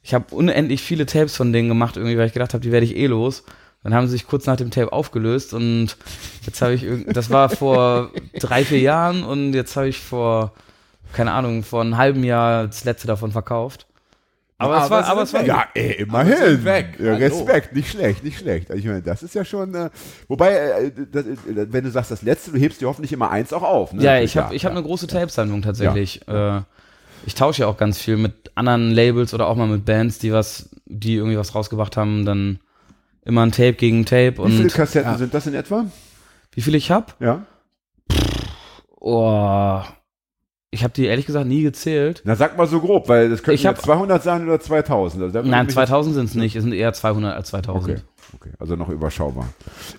[0.05, 2.86] Ich habe unendlich viele Tapes von denen gemacht, irgendwie, weil ich gedacht habe, die werde
[2.86, 3.42] ich eh los.
[3.82, 5.96] Dann haben sie sich kurz nach dem Tape aufgelöst und
[6.46, 10.53] jetzt habe ich irgend, das war vor drei, vier Jahren und jetzt habe ich vor,
[11.12, 13.88] keine Ahnung, vor einem halben Jahr das letzte davon verkauft.
[14.61, 15.46] Aber, es Aber war, sie aber es war, weg.
[15.48, 16.64] Ja, ey, Aber immerhin.
[16.64, 16.96] weg.
[16.98, 17.18] Ja, Hallo.
[17.18, 18.70] Respekt, nicht schlecht, nicht schlecht.
[18.70, 19.72] Ich meine, das ist ja schon.
[19.72, 19.90] Äh,
[20.26, 23.52] wobei, äh, das, äh, wenn du sagst das letzte, du hebst dir hoffentlich immer eins
[23.52, 23.92] auch auf.
[23.92, 24.02] Ne?
[24.02, 26.26] Ja, ich habe ich hab eine große Tape-Sammlung tatsächlich.
[26.26, 26.61] Äh,
[27.24, 30.32] ich tausche ja auch ganz viel mit anderen Labels oder auch mal mit Bands, die
[30.32, 32.59] was, die irgendwie was rausgebracht haben, dann
[33.24, 35.18] immer ein Tape gegen Tape Wie viele und Kassetten ja.
[35.18, 35.84] sind das in etwa?
[36.52, 37.14] wie viel ich hab?
[37.20, 37.46] Ja.
[38.98, 39.80] Oh,
[40.70, 42.22] ich habe die ehrlich gesagt nie gezählt.
[42.24, 45.22] Na, sag mal so grob, weil das könnten Ich ja hab- 200 sein oder 2000.
[45.22, 47.98] Also Nein, mich- 2000 sind es nicht, es sind eher 200 als 2000.
[47.98, 48.02] Okay.
[48.34, 49.48] Okay, also noch überschaubar.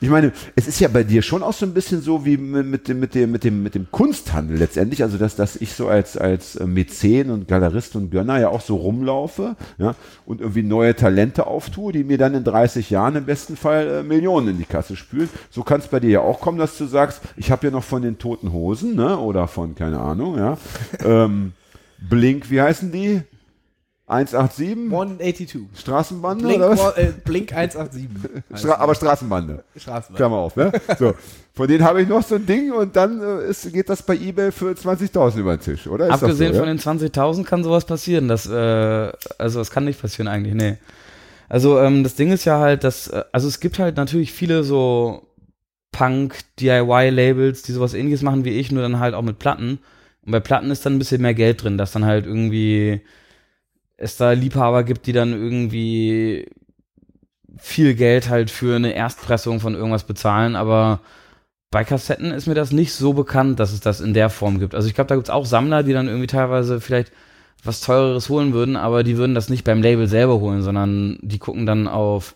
[0.02, 2.88] Ich meine, es ist ja bei dir schon auch so ein bisschen so wie mit,
[2.88, 5.02] dem, mit dem, mit dem, mit dem Kunsthandel letztendlich.
[5.02, 8.62] Also, dass, dass ich so als, als äh, Mäzen und Galerist und Gönner ja auch
[8.62, 13.26] so rumlaufe, ja, und irgendwie neue Talente auftue, die mir dann in 30 Jahren im
[13.26, 15.30] besten Fall äh, Millionen in die Kasse spülen.
[15.50, 17.84] So kann es bei dir ja auch kommen, dass du sagst, ich habe ja noch
[17.84, 20.58] von den Toten Hosen, ne, oder von, keine Ahnung, ja,
[21.04, 21.54] ähm,
[21.98, 23.22] Blink, wie heißen die?
[24.10, 24.92] 187?
[24.92, 25.62] 182.
[25.76, 26.98] Straßenbande Blink, oder was?
[26.98, 28.10] äh, Blink 187.
[28.56, 29.64] Stra aber Straßenbande.
[29.78, 30.18] Straßenbahn.
[30.18, 30.72] Klammer auf, ne?
[30.98, 31.14] So.
[31.54, 34.16] Von denen habe ich noch so ein Ding und dann äh, ist, geht das bei
[34.16, 36.06] eBay für 20.000 über den Tisch, oder?
[36.06, 36.74] Ist das Abgesehen so, von ja?
[36.74, 38.28] den 20.000 kann sowas passieren.
[38.28, 40.78] Das, äh, also das kann nicht passieren eigentlich, nee.
[41.48, 44.64] Also ähm, das Ding ist ja halt, dass, äh, also es gibt halt natürlich viele
[44.64, 45.28] so
[45.92, 49.80] Punk-DIY-Labels, die sowas ähnliches machen wie ich, nur dann halt auch mit Platten.
[50.26, 53.02] Und bei Platten ist dann ein bisschen mehr Geld drin, dass dann halt irgendwie
[54.00, 56.48] es da Liebhaber gibt, die dann irgendwie
[57.58, 61.02] viel Geld halt für eine Erstpressung von irgendwas bezahlen, aber
[61.72, 64.74] bei Kassetten ist mir das nicht so bekannt, dass es das in der Form gibt.
[64.74, 67.12] Also ich glaube, da gibt es auch Sammler, die dann irgendwie teilweise vielleicht
[67.64, 71.38] was teureres holen würden, aber die würden das nicht beim Label selber holen, sondern die
[71.40, 72.36] gucken dann auf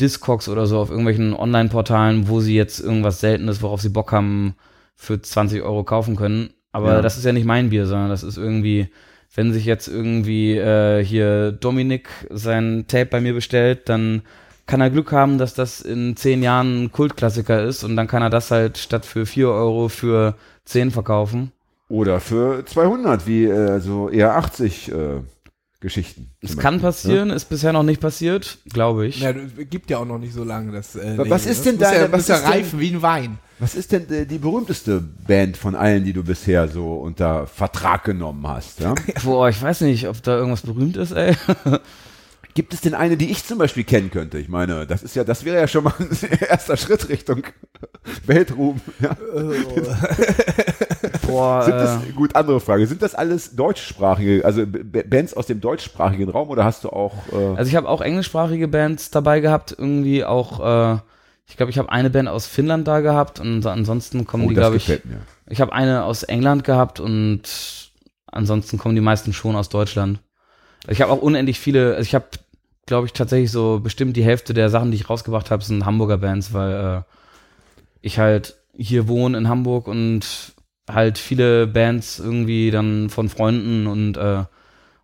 [0.00, 4.54] Discogs oder so, auf irgendwelchen Online-Portalen, wo sie jetzt irgendwas Seltenes, worauf sie Bock haben,
[4.94, 6.50] für 20 Euro kaufen können.
[6.70, 7.02] Aber Ja.
[7.02, 8.88] das ist ja nicht mein Bier, sondern das ist irgendwie,
[9.34, 14.22] wenn sich jetzt irgendwie äh, hier Dominik sein Tape bei mir bestellt, dann
[14.66, 18.22] kann er Glück haben, dass das in zehn Jahren ein Kultklassiker ist und dann kann
[18.22, 21.52] er das halt statt für 4 Euro für 10 verkaufen.
[21.88, 24.94] Oder für 200, wie äh, so eher 80 äh,
[25.82, 26.30] Geschichten.
[26.40, 29.20] Es kann Beispiel, passieren, ist bisher noch nicht passiert, glaube ich.
[29.20, 30.96] Ja, gibt ja auch noch nicht so lange das.
[30.96, 33.38] Äh, Was- was ist denn deine- ja, was ja reifen wie ein Wein.
[33.58, 38.04] Was ist denn äh, die berühmteste Band von allen, die du bisher so unter Vertrag
[38.04, 38.80] genommen hast?
[38.80, 38.94] Ja?
[39.24, 41.34] Boah, ich weiß nicht, ob da irgendwas berühmt ist, ey.
[42.54, 44.38] Gibt es denn eine, die ich zum Beispiel kennen könnte?
[44.38, 46.08] Ich meine, das ist ja, das wäre ja schon mal ein
[46.48, 47.42] erster Schritt Richtung
[48.26, 48.80] Weltruhm.
[49.00, 49.16] Ja.
[51.32, 52.86] Boah, Sind das, äh, gut, andere Frage.
[52.86, 57.56] Sind das alles deutschsprachige, also Bands aus dem deutschsprachigen Raum oder hast du auch, äh,
[57.56, 60.98] also ich habe auch englischsprachige Bands dabei gehabt, irgendwie auch, äh,
[61.46, 64.54] ich glaube, ich habe eine Band aus Finnland da gehabt und ansonsten kommen oh, die,
[64.54, 65.00] glaube ich, mir.
[65.48, 67.42] ich habe eine aus England gehabt und
[68.26, 70.20] ansonsten kommen die meisten schon aus Deutschland.
[70.88, 72.26] Ich habe auch unendlich viele, also ich habe,
[72.86, 76.18] glaube ich, tatsächlich so bestimmt die Hälfte der Sachen, die ich rausgebracht habe, sind Hamburger
[76.18, 77.02] Bands, weil äh,
[78.00, 80.54] ich halt hier wohne in Hamburg und
[80.90, 84.44] halt viele Bands irgendwie dann von Freunden und äh,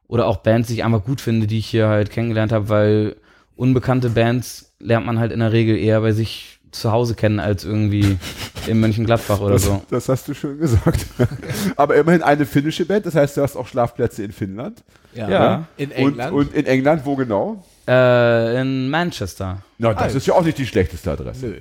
[0.08, 3.16] oder auch Bands, die ich einfach gut finde, die ich hier halt kennengelernt habe, weil
[3.56, 7.64] unbekannte Bands lernt man halt in der Regel eher bei sich zu Hause kennen als
[7.64, 8.18] irgendwie
[8.66, 9.82] in Mönchengladbach oder Das, so.
[9.90, 11.06] das hast du schön gesagt.
[11.76, 14.82] Aber immerhin eine finnische Band, das heißt, du hast auch Schlafplätze in Finnland.
[15.14, 15.66] Ja.
[15.76, 16.32] In England.
[16.32, 17.64] Und, und in England, wo genau?
[17.86, 19.62] Äh, in Manchester.
[19.78, 21.46] Na, das Ah, ist ja auch nicht die schlechteste Adresse.
[21.46, 21.54] Nö.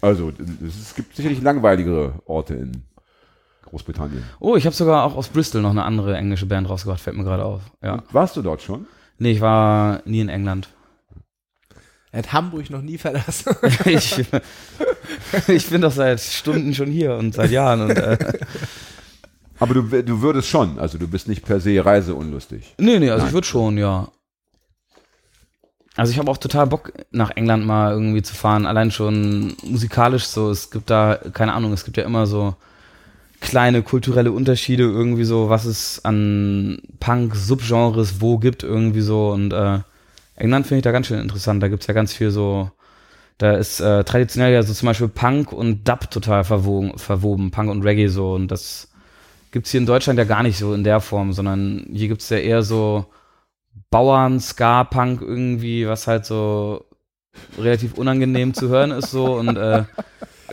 [0.00, 0.30] Also,
[0.66, 2.82] es gibt sicherlich langweiligere Orte in
[3.64, 4.22] Großbritannien.
[4.40, 7.24] Oh, ich habe sogar auch aus Bristol noch eine andere englische Band rausgebracht, fällt mir
[7.24, 7.62] gerade auf.
[7.82, 8.02] Ja.
[8.12, 8.86] Warst du dort schon?
[9.18, 10.68] Nee, ich war nie in England.
[12.12, 13.56] Er hat Hamburg noch nie verlassen.
[13.86, 14.24] ich,
[15.48, 18.18] ich bin doch seit Stunden schon hier und seit Jahren und äh,
[19.58, 22.74] Aber du, du würdest schon, also du bist nicht per se reiseunlustig.
[22.78, 23.28] Nee, nee, also Nein.
[23.28, 24.08] ich würde schon, ja.
[25.96, 28.66] Also ich habe auch total Bock, nach England mal irgendwie zu fahren.
[28.66, 30.50] Allein schon musikalisch so.
[30.50, 32.56] Es gibt da, keine Ahnung, es gibt ja immer so
[33.44, 39.30] kleine kulturelle Unterschiede irgendwie so, was es an Punk-Subgenres wo gibt irgendwie so.
[39.30, 39.80] Und äh,
[40.34, 41.62] England finde ich da ganz schön interessant.
[41.62, 42.70] Da gibt's ja ganz viel so,
[43.36, 47.70] da ist äh, traditionell ja so zum Beispiel Punk und Dub total verwoben, verwoben, Punk
[47.70, 48.32] und Reggae so.
[48.32, 48.90] Und das
[49.52, 52.38] gibt's hier in Deutschland ja gar nicht so in der Form, sondern hier gibt's ja
[52.38, 53.04] eher so
[53.90, 56.86] Bauern, Ska, Punk irgendwie, was halt so
[57.58, 59.84] relativ unangenehm zu hören ist so und äh,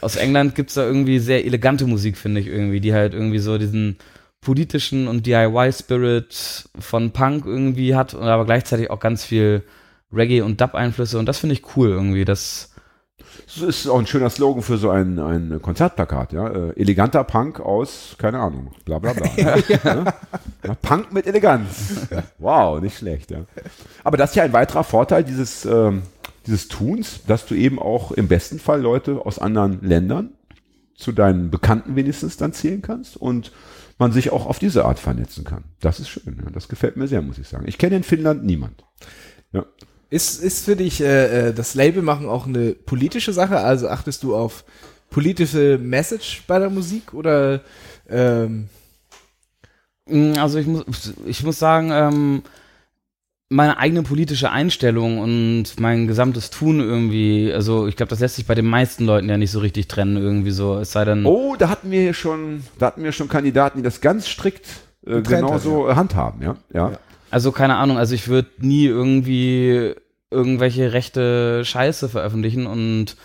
[0.02, 3.58] aus England gibt's da irgendwie sehr elegante Musik, finde ich irgendwie, die halt irgendwie so
[3.58, 3.98] diesen
[4.42, 9.64] politischen und DIY-Spirit von Punk irgendwie hat und aber gleichzeitig auch ganz viel
[10.12, 12.74] Reggae und Dub-Einflüsse und das finde ich cool irgendwie, das
[13.46, 16.48] Das ist auch ein schöner Slogan für so ein, ein Konzertplakat, ja.
[16.48, 19.30] Äh, eleganter Punk aus, keine Ahnung, bla bla bla.
[19.38, 20.06] ja.
[20.66, 22.08] Ja, Punk mit Eleganz.
[22.40, 23.42] Wow, nicht schlecht, ja.
[24.04, 26.02] Aber das ist ja ein weiterer Vorteil dieses, ähm,
[26.48, 30.32] dieses Tuns, dass du eben auch im besten Fall Leute aus anderen Ländern
[30.96, 33.52] zu deinen Bekannten wenigstens dann zählen kannst und
[33.98, 35.64] man sich auch auf diese Art vernetzen kann.
[35.80, 36.42] Das ist schön.
[36.44, 36.50] Ja.
[36.52, 37.66] Das gefällt mir sehr, muss ich sagen.
[37.68, 38.84] Ich kenne in Finnland niemand.
[39.52, 39.66] Ja.
[40.10, 43.60] Ist, ist für dich äh, äh, das Label machen auch eine politische Sache?
[43.60, 44.66] Also achtest du auf
[45.10, 47.62] politische Message bei der Musik oder
[48.10, 48.70] ähm,
[50.12, 50.84] Mm, Also ich muss,
[51.26, 52.44] ich muss sagen, ähm,
[53.52, 58.46] meine eigene politische Einstellung und mein gesamtes Tun irgendwie, also ich glaube, das lässt sich
[58.46, 61.58] bei den meisten Leuten ja nicht so richtig trennen irgendwie so, es sei denn, Oh,
[61.58, 64.68] da hatten wir schon, da hatten wir schon Kandidaten, die das ganz strikt
[65.06, 66.56] äh, genauso handhaben, ja.
[66.74, 66.92] ja.
[66.92, 67.00] Ja.
[67.30, 69.96] also keine Ahnung, also ich würde nie irgendwie
[70.30, 73.18] irgendwelche rechte Scheiße veröffentlichen und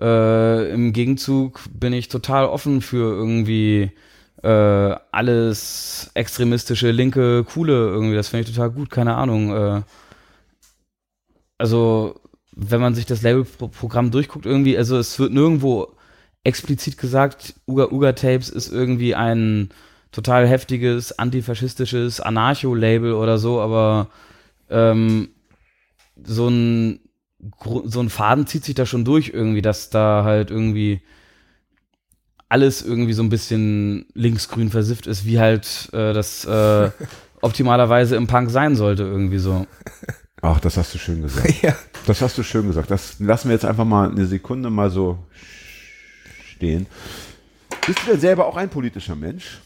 [0.00, 3.92] äh, im Gegenzug bin ich total offen für irgendwie
[4.44, 8.16] äh, alles extremistische, linke, coole irgendwie.
[8.16, 9.56] Das finde ich total gut, keine Ahnung.
[9.56, 9.82] Äh,
[11.56, 12.20] also,
[12.52, 15.94] wenn man sich das Labelprogramm durchguckt, irgendwie, also es wird nirgendwo
[16.44, 19.70] explizit gesagt, Uga Uga Tapes ist irgendwie ein
[20.12, 24.10] total heftiges, antifaschistisches Anarcho-Label oder so, aber
[24.68, 25.30] ähm,
[26.22, 27.00] so ein
[27.86, 31.02] so ein Faden zieht sich da schon durch irgendwie, dass da halt irgendwie
[32.54, 36.90] alles irgendwie so ein bisschen linksgrün versifft ist, wie halt äh, das äh,
[37.40, 39.66] optimalerweise im Punk sein sollte irgendwie so.
[40.40, 41.52] Ach, das hast du schön gesagt.
[41.62, 41.74] ja.
[42.06, 42.92] Das hast du schön gesagt.
[42.92, 45.18] Das lassen wir jetzt einfach mal eine Sekunde mal so
[46.54, 46.86] stehen.
[47.86, 49.58] Bist du denn selber auch ein politischer Mensch?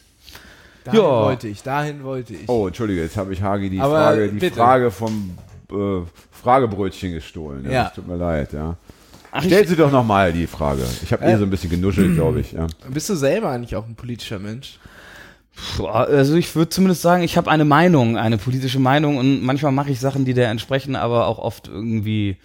[0.84, 1.06] Dahin Ja.
[1.26, 2.48] wollte ich, dahin wollte ich.
[2.48, 4.56] Oh, entschuldige, jetzt habe ich Hagi die Aber Frage, die bitte.
[4.56, 5.36] Frage vom
[5.70, 7.64] äh, Fragebrötchen gestohlen.
[7.66, 7.84] Ja, Ja.
[7.84, 8.76] Das tut mir leid, ja.
[9.38, 10.82] Ach, Stell ich, sie doch nochmal die Frage.
[11.02, 11.38] Ich habe eh Äh.
[11.38, 12.52] so ein bisschen genuschelt, glaube ich.
[12.52, 12.66] Ja.
[12.90, 14.78] Bist du selber eigentlich auch ein politischer Mensch?
[15.92, 19.90] also ich würde zumindest sagen, ich habe eine Meinung, eine politische Meinung und manchmal mache
[19.90, 22.36] ich Sachen, die der entsprechen, aber auch oft irgendwie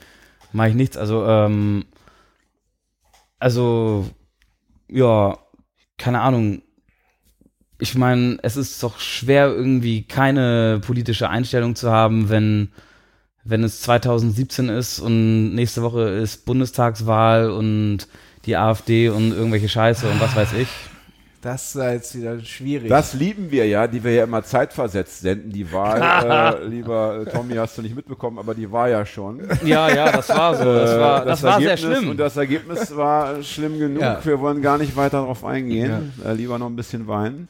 [0.51, 0.97] mache ich nichts.
[0.97, 1.85] Also, ähm,
[3.39, 4.09] also,
[4.87, 5.37] ja,
[5.97, 6.61] keine Ahnung.
[7.79, 12.71] Ich meine, es ist doch schwer, irgendwie keine politische Einstellung zu haben, wenn,
[13.45, 18.07] wenn es 2017 ist und nächste Woche ist Bundestagswahl und
[18.45, 20.67] die AfD und irgendwelche Scheiße und was weiß ich.
[21.41, 22.87] Das war jetzt wieder schwierig.
[22.87, 25.51] Das lieben wir ja, die wir ja immer zeitversetzt senden.
[25.51, 29.41] Die Wahl, äh, lieber äh, Tommy, hast du nicht mitbekommen, aber die war ja schon.
[29.65, 30.63] Ja, ja, das war so.
[30.63, 32.11] Das war, Äh, das war sehr schlimm.
[32.11, 34.01] Und das Ergebnis war schlimm genug.
[34.01, 34.23] Ja.
[34.23, 36.13] Wir wollen gar nicht weiter darauf eingehen.
[36.25, 37.49] Äh, lieber noch ein bisschen weinen.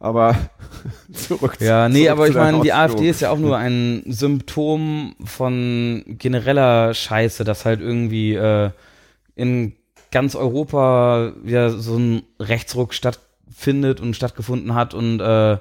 [0.00, 0.36] Aber
[1.12, 2.72] zurück zu- Ja, nee, zurück aber ich meine, die.
[2.72, 8.70] AfD ist ja auch nur ein Symptom von genereller Scheiße, dass halt irgendwie äh,
[9.34, 9.72] in
[10.10, 15.52] ganz Europa ja so ein Rechtsruck stattfindet und stattgefunden hat und äh,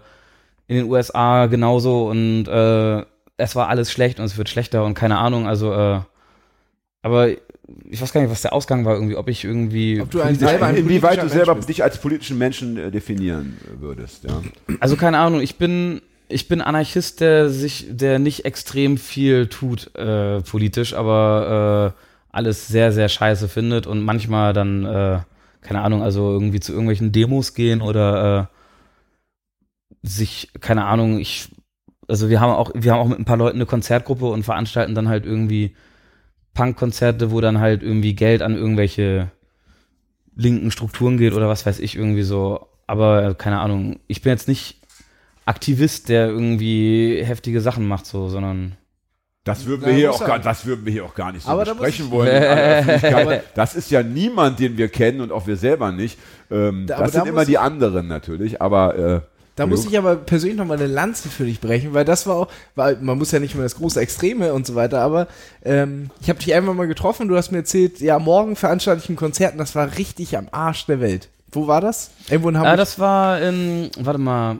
[0.70, 3.04] in den USA genauso und äh,
[3.38, 6.00] es war alles schlecht und es wird schlechter und keine Ahnung, also äh,
[7.02, 7.30] aber
[7.90, 10.36] ich weiß gar nicht, was der Ausgang war irgendwie, ob ich irgendwie Ob du ein
[10.36, 11.68] politisch- selber Inwieweit du selber bist.
[11.70, 14.42] dich als politischen Menschen äh, definieren äh, würdest, ja.
[14.80, 19.96] Also keine Ahnung, ich bin ich bin Anarchist, der sich, der nicht extrem viel tut
[19.96, 22.02] äh, politisch, aber äh,
[22.36, 25.20] alles sehr sehr scheiße findet und manchmal dann äh,
[25.62, 31.50] keine Ahnung, also irgendwie zu irgendwelchen Demos gehen oder äh, sich keine Ahnung, ich
[32.08, 34.96] also wir haben auch wir haben auch mit ein paar Leuten eine Konzertgruppe und veranstalten
[34.96, 35.76] dann halt irgendwie
[36.58, 39.30] Punkkonzerte, wo dann halt irgendwie Geld an irgendwelche
[40.36, 42.68] linken Strukturen geht oder was weiß ich irgendwie so.
[42.88, 44.82] Aber äh, keine Ahnung, ich bin jetzt nicht
[45.46, 48.76] Aktivist, der irgendwie heftige Sachen macht, so, sondern
[49.44, 51.64] Das würden wir hier auch gar, das würden wir hier auch gar nicht so Aber
[51.64, 53.40] besprechen wollen.
[53.56, 56.18] das ist ja niemand, den wir kennen und auch wir selber nicht.
[56.50, 59.22] Ähm, Da- das da sind immer die anderen natürlich, aber äh,
[59.58, 62.36] Da muss ich aber persönlich noch mal eine Lanze für dich brechen, weil das war
[62.36, 65.28] auch, weil man muss ja nicht immer das große Extreme und so weiter, aber
[65.66, 69.10] ähm, ich habe dich einmal mal getroffen, du hast mir erzählt, ja, morgen veranstalte ich
[69.10, 71.30] ein Konzert und das war richtig am Arsch der Welt.
[71.52, 72.12] Wo war das?
[72.30, 72.76] Irgendwo in Hamburg?
[72.76, 74.60] äh, das war in, warte mal,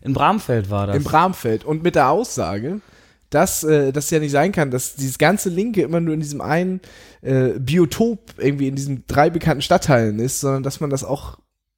[0.00, 0.96] in Bramfeld war das.
[0.96, 1.64] Im Bramfeld.
[1.64, 2.80] Und mit der Aussage,
[3.28, 6.40] dass äh, das ja nicht sein kann, dass dieses ganze Linke immer nur in diesem
[6.40, 6.80] einen
[7.20, 11.36] äh, Biotop irgendwie in diesen drei bekannten Stadtteilen ist, sondern dass man das auch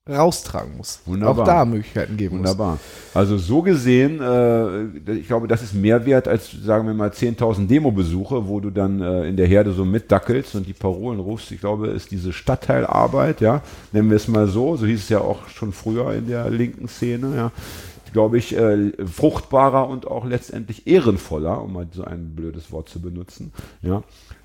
[0.09, 1.01] raustragen muss.
[1.07, 1.43] Wunderbar.
[1.43, 2.79] Auch da Möglichkeiten geben Wunderbar.
[3.15, 7.67] Also so gesehen, äh, ich glaube, das ist mehr wert als, sagen wir mal, 10.000
[7.67, 11.51] Demo-Besuche, wo du dann äh, in der Herde so mitdackelst und die Parolen rufst.
[11.53, 15.21] Ich glaube, ist diese Stadtteilarbeit, ja, nennen wir es mal so, so hieß es ja
[15.21, 17.53] auch schon früher in der linken Szene, ja,
[18.13, 23.01] glaube ich, äh, fruchtbarer und auch letztendlich ehrenvoller, um mal so ein blödes Wort zu
[23.01, 24.03] benutzen, ja.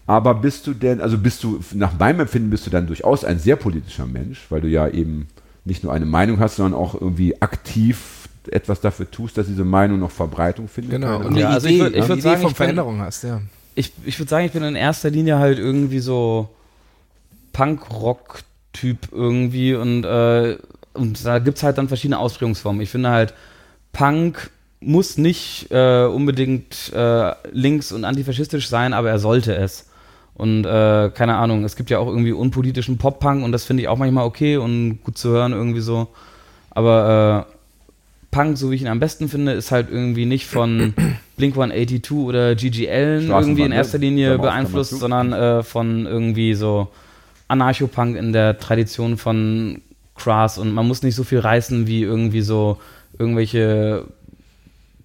[0.07, 3.37] Aber bist du denn, also bist du, nach meinem Empfinden bist du dann durchaus ein
[3.37, 5.27] sehr politischer Mensch, weil du ja eben
[5.65, 9.99] nicht nur eine Meinung hast, sondern auch irgendwie aktiv etwas dafür tust, dass diese Meinung
[9.99, 10.91] noch Verbreitung findet.
[11.01, 11.17] Genau.
[11.19, 13.23] Und Ja, also Idee, ich würd- ich eine würd sagen, von ich bin- Veränderung hast,
[13.23, 13.41] ja.
[13.75, 16.49] ich, ich würde sagen, ich bin in erster Linie halt irgendwie so
[17.53, 20.57] Punk-Rock-Typ irgendwie und, äh,
[20.93, 22.81] und da gibt's halt dann verschiedene Ausprägungsformen.
[22.81, 23.33] Ich finde halt,
[23.93, 24.49] Punk
[24.81, 29.88] muss nicht äh, unbedingt äh, links und antifaschistisch sein, aber er sollte es.
[30.39, 33.89] Und äh, keine Ahnung, es gibt ja auch irgendwie unpolitischen Pop-Punk und das finde ich
[33.89, 36.07] auch manchmal okay und gut zu hören irgendwie so.
[36.71, 37.53] Aber äh,
[38.31, 40.93] Punk, so wie ich ihn am besten finde, ist halt irgendwie nicht von
[41.35, 43.75] Blink 182 oder GGL irgendwie in ne?
[43.75, 46.87] erster Linie beeinflusst, sondern äh, von irgendwie so
[47.49, 49.81] Anarcho-Punk in der Tradition von
[50.15, 52.77] Crass und man muss nicht so viel reißen, wie irgendwie so
[53.17, 54.05] irgendwelche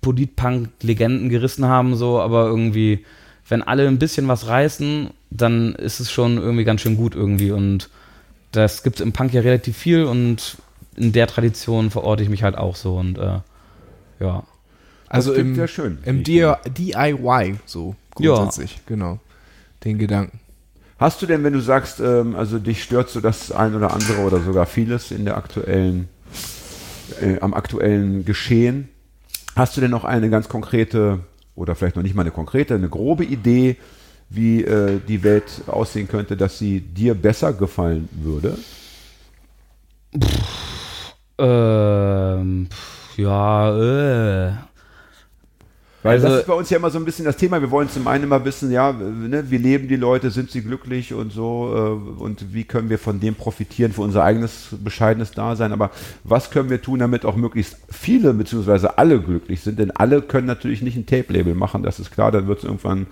[0.01, 3.05] Polit-Punk-Legenden gerissen haben, so, aber irgendwie,
[3.49, 7.51] wenn alle ein bisschen was reißen, dann ist es schon irgendwie ganz schön gut irgendwie
[7.51, 7.91] und
[8.53, 10.57] das gibt es im Punk ja relativ viel und
[10.97, 13.41] in der Tradition verorte ich mich halt auch so und äh,
[14.21, 14.45] ja.
[15.09, 18.35] Also im, sehr schön, im DIY so Ja.
[18.37, 19.19] grundsätzlich, genau.
[19.85, 20.41] Den Gedanken.
[20.99, 24.21] Hast du denn, wenn du sagst, ähm, also dich stört so das ein oder andere
[24.21, 26.09] oder sogar vieles in der aktuellen,
[27.21, 28.89] äh, am aktuellen Geschehen,
[29.57, 31.21] hast du denn noch eine ganz konkrete
[31.57, 33.77] oder vielleicht noch nicht mal eine konkrete, eine grobe Idee,
[34.35, 38.57] wie äh, die Welt aussehen könnte, dass sie dir besser gefallen würde?
[41.39, 43.77] Ähm, pf, ja,
[44.49, 44.53] äh.
[46.05, 47.63] Weil Also- das ist bei uns ja immer so ein bisschen das Thema.
[47.63, 51.15] Wir wollen zum einen immer wissen, ja, ne, wie leben die Leute, sind sie glücklich
[51.15, 55.73] und so äh, und wie können wir von dem profitieren für unser eigenes bescheidenes Dasein.
[55.73, 55.91] Aber
[56.23, 59.79] was können wir tun, damit auch möglichst viele beziehungsweise alle glücklich sind?
[59.79, 62.31] Denn alle können natürlich nicht ein Tape-Label machen, das ist klar.
[62.31, 63.07] Dann wird es irgendwann,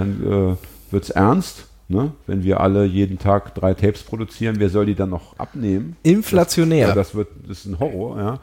[0.00, 1.66] dann äh, wird es ernst.
[1.88, 2.12] Ne?
[2.26, 5.96] Wenn wir alle jeden Tag drei Tapes produzieren, wer soll die dann noch abnehmen?
[6.04, 6.88] Inflationär.
[6.88, 8.38] Ja, das wird, das ist ein Horror, ja.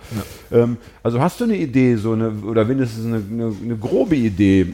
[0.51, 4.73] Ähm, also hast du eine Idee, so eine, oder mindestens eine, eine, eine grobe Idee,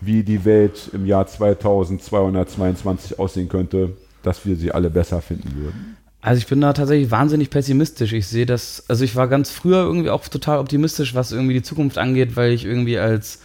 [0.00, 3.90] wie die Welt im Jahr 2222 aussehen könnte,
[4.22, 5.96] dass wir sie alle besser finden würden?
[6.22, 8.14] Also ich bin da tatsächlich wahnsinnig pessimistisch.
[8.14, 11.62] Ich sehe das, also ich war ganz früher irgendwie auch total optimistisch, was irgendwie die
[11.62, 13.40] Zukunft angeht, weil ich irgendwie als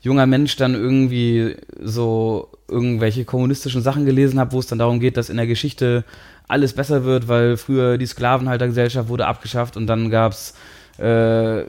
[0.00, 5.16] junger Mensch dann irgendwie so irgendwelche kommunistischen Sachen gelesen habe, wo es dann darum geht,
[5.16, 6.04] dass in der Geschichte
[6.48, 10.54] alles besser wird, weil früher die Sklavenhaltergesellschaft wurde abgeschafft und dann gab's
[10.98, 11.64] äh,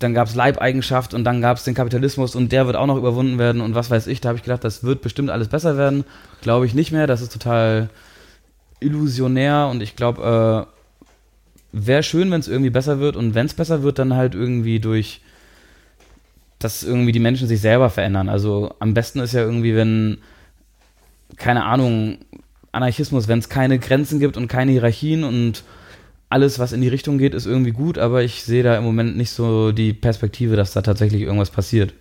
[0.00, 3.90] Leibeigenschaft und dann gab's den Kapitalismus und der wird auch noch überwunden werden und was
[3.90, 4.20] weiß ich.
[4.20, 6.04] Da habe ich gedacht, das wird bestimmt alles besser werden.
[6.42, 7.06] Glaube ich nicht mehr.
[7.06, 7.88] Das ist total
[8.80, 10.76] illusionär und ich glaube, äh,
[11.72, 14.80] wäre schön, wenn es irgendwie besser wird und wenn es besser wird, dann halt irgendwie
[14.80, 15.20] durch,
[16.58, 18.28] dass irgendwie die Menschen sich selber verändern.
[18.28, 20.18] Also am besten ist ja irgendwie, wenn,
[21.36, 22.18] keine Ahnung,
[22.72, 25.64] Anarchismus, wenn es keine Grenzen gibt und keine Hierarchien und
[26.28, 29.16] alles, was in die Richtung geht, ist irgendwie gut, aber ich sehe da im Moment
[29.16, 31.94] nicht so die Perspektive, dass da tatsächlich irgendwas passiert.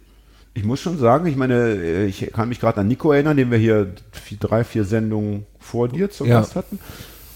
[0.55, 3.51] Ich muss schon sagen, ich meine, äh, ich kann mich gerade an Nico erinnern, den
[3.51, 3.93] wir hier
[4.39, 6.39] drei, vier Sendungen vor dir zu Ja.
[6.39, 6.79] Gast hatten.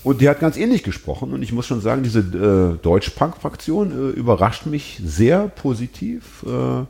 [0.03, 1.34] Und der hat ganz ähnlich gesprochen.
[1.34, 6.45] Und ich muss schon sagen, diese äh, Deutsch-Punk-Fraktion äh, überrascht mich sehr positiv.
[6.47, 6.86] Äh,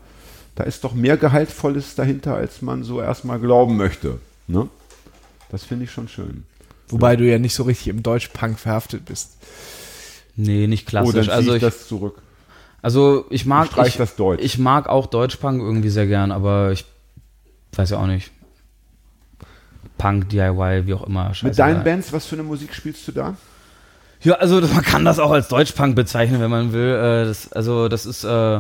[0.60, 4.20] da ist doch mehr Gehaltvolles dahinter, als man so erstmal glauben möchte.
[4.48, 4.68] Ne?
[5.48, 6.44] Das finde ich schon schön.
[6.90, 9.38] Wobei du ja nicht so richtig im Deutsch-Punk verhaftet bist.
[10.36, 11.30] Nee, nicht oh, dann klassisch.
[11.30, 12.22] also ich ich, das zurück.
[12.82, 14.44] also ich mag Ich das Deutsch.
[14.44, 16.84] Ich mag auch Deutschpunk irgendwie sehr gern, aber ich
[17.72, 18.30] weiß ja auch nicht.
[19.98, 21.32] Punk, DIY, wie auch immer.
[21.42, 23.38] Mit deinen Bands, was für eine Musik spielst du da?
[24.20, 26.90] Ja, also man kann das auch als Deutschpunk bezeichnen, wenn man will.
[26.96, 28.60] Äh, das, also das ist äh,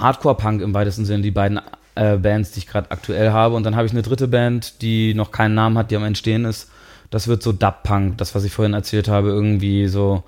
[0.00, 1.60] Hardcore-Punk im weitesten Sinne, die beiden
[1.94, 3.54] äh, Bands, die ich gerade aktuell habe.
[3.54, 6.44] Und dann habe ich eine dritte Band, die noch keinen Namen hat, die am Entstehen
[6.44, 6.70] ist.
[7.10, 10.22] Das wird so Dub-Punk, das, was ich vorhin erzählt habe, irgendwie so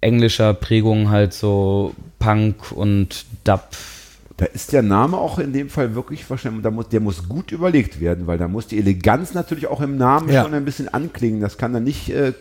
[0.00, 3.68] englischer Prägung, halt so Punk und Dub.
[4.36, 7.52] Da ist der Name auch in dem Fall wirklich wahrscheinlich, da muss, der muss gut
[7.52, 10.42] überlegt werden, weil da muss die Eleganz natürlich auch im Namen Ja.
[10.42, 11.40] schon ein bisschen anklingen.
[11.40, 12.32] Das kann dann nicht äh,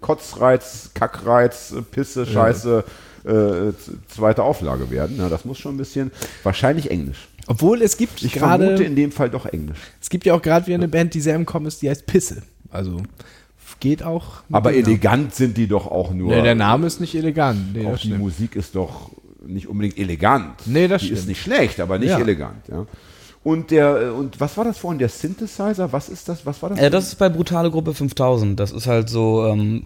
[0.00, 2.84] Kotzreiz, Kackreiz, Pisse, Scheiße,
[3.24, 3.72] äh,
[4.08, 5.16] zweite Auflage werden.
[5.18, 6.10] Ja, das muss schon ein bisschen,
[6.42, 7.28] wahrscheinlich Englisch.
[7.46, 9.78] Obwohl es gibt Ich vermute gerade, in dem Fall doch Englisch.
[10.00, 12.06] es gibt ja auch gerade wieder eine Band, die sehr im Kommen ist, die heißt
[12.06, 12.42] Pisse.
[12.70, 13.02] Also
[13.80, 14.42] geht auch.
[14.50, 14.88] Aber dem Namen.
[14.92, 16.34] elegant sind die doch auch nur.
[16.34, 17.74] Nee, der Name ist nicht elegant.
[17.74, 18.20] Nee, auch das die stimmt.
[18.22, 19.10] Musik ist doch
[19.46, 20.54] nicht unbedingt elegant.
[20.66, 21.28] Nee, das die ist stimmt.
[21.28, 22.18] nicht schlecht, aber nicht Ja.
[22.18, 22.66] elegant.
[22.68, 22.86] Ja.
[23.42, 24.98] Und der äh, und was war das vorhin?
[24.98, 25.92] Der Synthesizer?
[25.92, 26.46] Was ist das?
[26.46, 26.78] Was war das?
[26.78, 28.58] Äh, das ist bei Brutale Gruppe 5000.
[28.58, 29.84] Das ist halt so, ähm,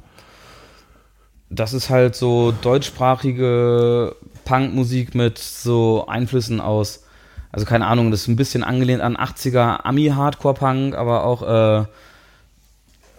[1.50, 7.04] das ist halt so deutschsprachige Punkmusik mit so Einflüssen aus,
[7.52, 11.42] also keine Ahnung, das ist ein bisschen angelehnt an 80er Ami-Hardcore-Punk, aber auch
[11.82, 11.84] äh,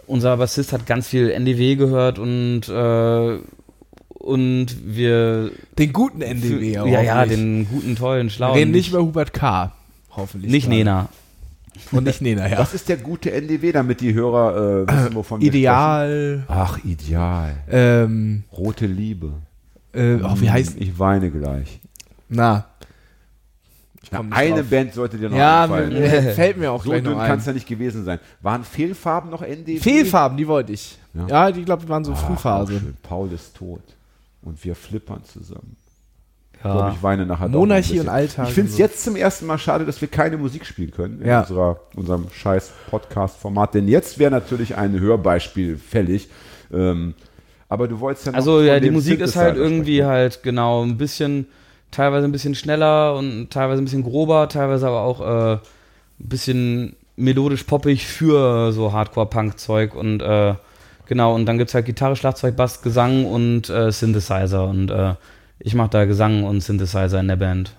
[0.06, 3.38] unser Bassist hat ganz viel NDW gehört und äh,
[4.08, 6.86] und wir Den guten NDW auch.
[6.86, 9.72] ja ja den guten tollen schlauen reden nicht über Hubert K.
[10.14, 10.50] Hoffentlich.
[10.50, 10.68] nicht.
[10.68, 11.08] Nena
[11.92, 12.58] Und nicht Nena, ja.
[12.58, 15.58] Was ist der gute NDW, damit die Hörer äh, wissen, wovon wir sprechen?
[15.58, 16.44] Ideal.
[16.48, 17.56] Ach, ideal.
[17.68, 19.32] Ähm, Rote Liebe.
[19.92, 20.76] äh, oh, wie heißt.
[20.78, 21.80] Ich weine gleich.
[22.28, 22.66] Na.
[24.02, 24.70] Ich Na, eine drauf.
[24.70, 25.92] Band sollte dir noch Ja, einfallen.
[25.92, 27.38] mir fällt mir auch so gleich dünn noch kann ein.
[27.38, 28.18] es ja nicht gewesen sein.
[28.40, 29.78] Waren Fehlfarben noch NDW?
[29.78, 30.96] Fehlfarben, die wollte ich.
[31.14, 31.26] Ja.
[31.26, 32.78] Ja, die glaube ich waren so Ach, Frühphase.
[32.78, 32.96] schön.
[33.02, 33.82] Paul ist tot.
[34.42, 35.76] Und wir flippern zusammen.
[36.62, 36.92] Ich glaube, ja.
[36.94, 38.82] ich weine nachher Monarchie und Alltag Ich finde es so.
[38.82, 41.40] jetzt zum ersten Mal schade, dass wir keine Musik spielen können in Ja.
[41.40, 43.72] unserer, unserem scheiß Podcast-Format.
[43.72, 46.28] Denn jetzt wäre natürlich ein Hörbeispiel fällig.
[46.70, 47.14] Ähm,
[47.70, 50.10] aber du wolltest ja noch Also ja, die Musik ist halt irgendwie sprechen.
[50.10, 51.46] halt genau ein bisschen,
[51.92, 55.60] teilweise ein bisschen schneller und teilweise ein bisschen grober, teilweise aber auch äh, ein
[56.18, 60.54] bisschen melodisch poppig für so Hardcore-Punk-Zeug und äh,
[61.06, 65.14] genau, und dann gibt's halt Gitarre, Schlagzeug, Bass, Gesang und äh, Synthesizer und äh,
[65.60, 67.76] ich mache da Gesang und Synthesizer in der Band.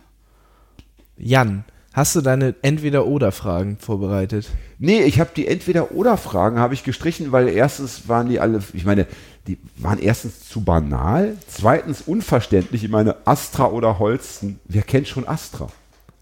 [1.18, 4.50] Jan, hast du deine Entweder-Oder-Fragen vorbereitet?
[4.80, 9.08] Nee, ich habe die Entweder-Oder-Fragen habe ich gestrichen, weil erstens waren die alle, ich meine,
[9.48, 12.84] die waren erstens zu banal, zweitens unverständlich.
[12.84, 15.68] Ich meine, Astra oder Holsten, wer kennt schon Astra?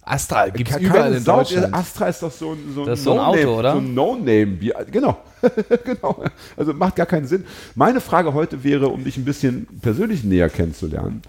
[0.09, 1.73] Astra gibt's Ke- überall keine in Sau- Deutschland.
[1.73, 3.71] Astra ist doch so ein, so Das ist so ein Auto, No-Name- oder?
[3.73, 4.57] So ein No-Name.
[4.91, 5.17] Genau.
[5.85, 6.23] genau.
[6.57, 7.45] Also macht gar keinen Sinn.
[7.75, 11.21] Meine Frage heute wäre, um dich ein bisschen persönlich näher kennenzulernen.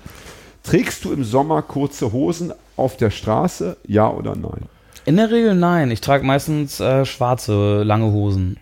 [0.62, 3.76] Trägst du im Sommer kurze Hosen auf der Straße?
[3.86, 4.62] Ja oder nein?
[5.06, 5.90] In der Regel nein.
[5.90, 8.58] Ich trage meistens äh, schwarze, lange Hosen.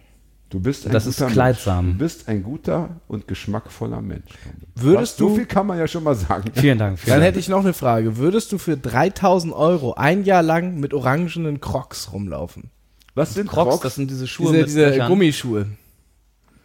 [0.50, 1.84] Du bist ein Das ist guter kleidsam.
[1.84, 1.98] Mensch.
[1.98, 4.30] Du bist ein guter und geschmackvoller Mensch.
[4.74, 6.50] Würdest Was, so du, viel kann man ja schon mal sagen.
[6.54, 6.98] Vielen Dank.
[6.98, 7.28] Vielen dann Dank.
[7.28, 8.16] hätte ich noch eine Frage.
[8.16, 12.70] Würdest du für 3000 Euro ein Jahr lang mit orangenen Crocs rumlaufen?
[13.14, 13.82] Was sind Crocs, Crocs?
[13.82, 15.08] das sind diese Schuhe Diese, mit diese Löchern.
[15.08, 15.66] Gummischuhe.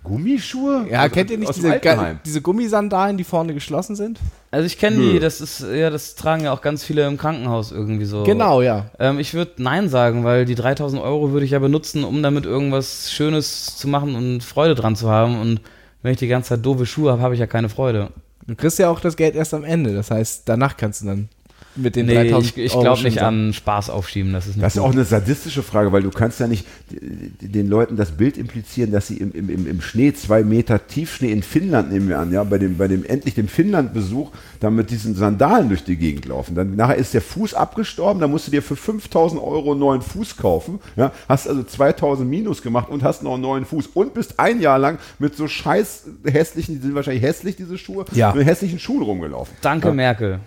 [0.04, 0.88] Gummischuhe?
[0.90, 1.80] Ja, Also kennt ihr nicht diese,
[2.26, 4.20] diese Gummisandalen, die vorne geschlossen sind?
[4.52, 7.72] Also ich kenne die, das ist, ja, das tragen ja auch ganz viele im Krankenhaus
[7.72, 8.24] irgendwie so.
[8.24, 8.88] Genau, ja.
[9.00, 12.46] Ähm, ich würde Nein sagen, weil die 3000 Euro würde ich ja benutzen, um damit
[12.46, 15.40] irgendwas Schönes zu machen und Freude dran zu haben.
[15.40, 15.62] Und
[16.02, 18.10] wenn ich die ganze Zeit doofe Schuhe habe, habe ich ja keine Freude.
[18.46, 19.94] Du kriegst ja auch das Geld erst am Ende.
[19.94, 21.30] Das heißt, danach kannst du dann
[21.76, 24.34] mit den Nee, 3000 ich, ich glaube nicht an Spaß aufschieben.
[24.34, 24.90] Das ist nicht Das ist gut.
[24.90, 29.08] auch eine sadistische Frage, weil du kannst ja nicht den Leuten das Bild implizieren, dass
[29.08, 32.58] sie im, im, im, Schnee, zwei Meter Tiefschnee in Finnland, nehmen wir an, ja, bei
[32.58, 36.56] dem, bei dem endlich dem Finnland-Besuch, dann mit diesen Sandalen durch die Gegend laufen.
[36.56, 40.02] Dann nachher ist der Fuß abgestorben, dann musst du dir für 5000 Euro einen neuen
[40.02, 44.14] Fuß kaufen, ja, hast also 2000 Minus gemacht und hast noch einen neuen Fuß und
[44.14, 48.34] bist ein Jahr lang mit so scheiß hässlichen, die sind wahrscheinlich hässlich, diese Schuhe, Ja.
[48.34, 49.56] mit hässlichen Schuhen rumgelaufen.
[49.62, 50.40] Danke, Merkel.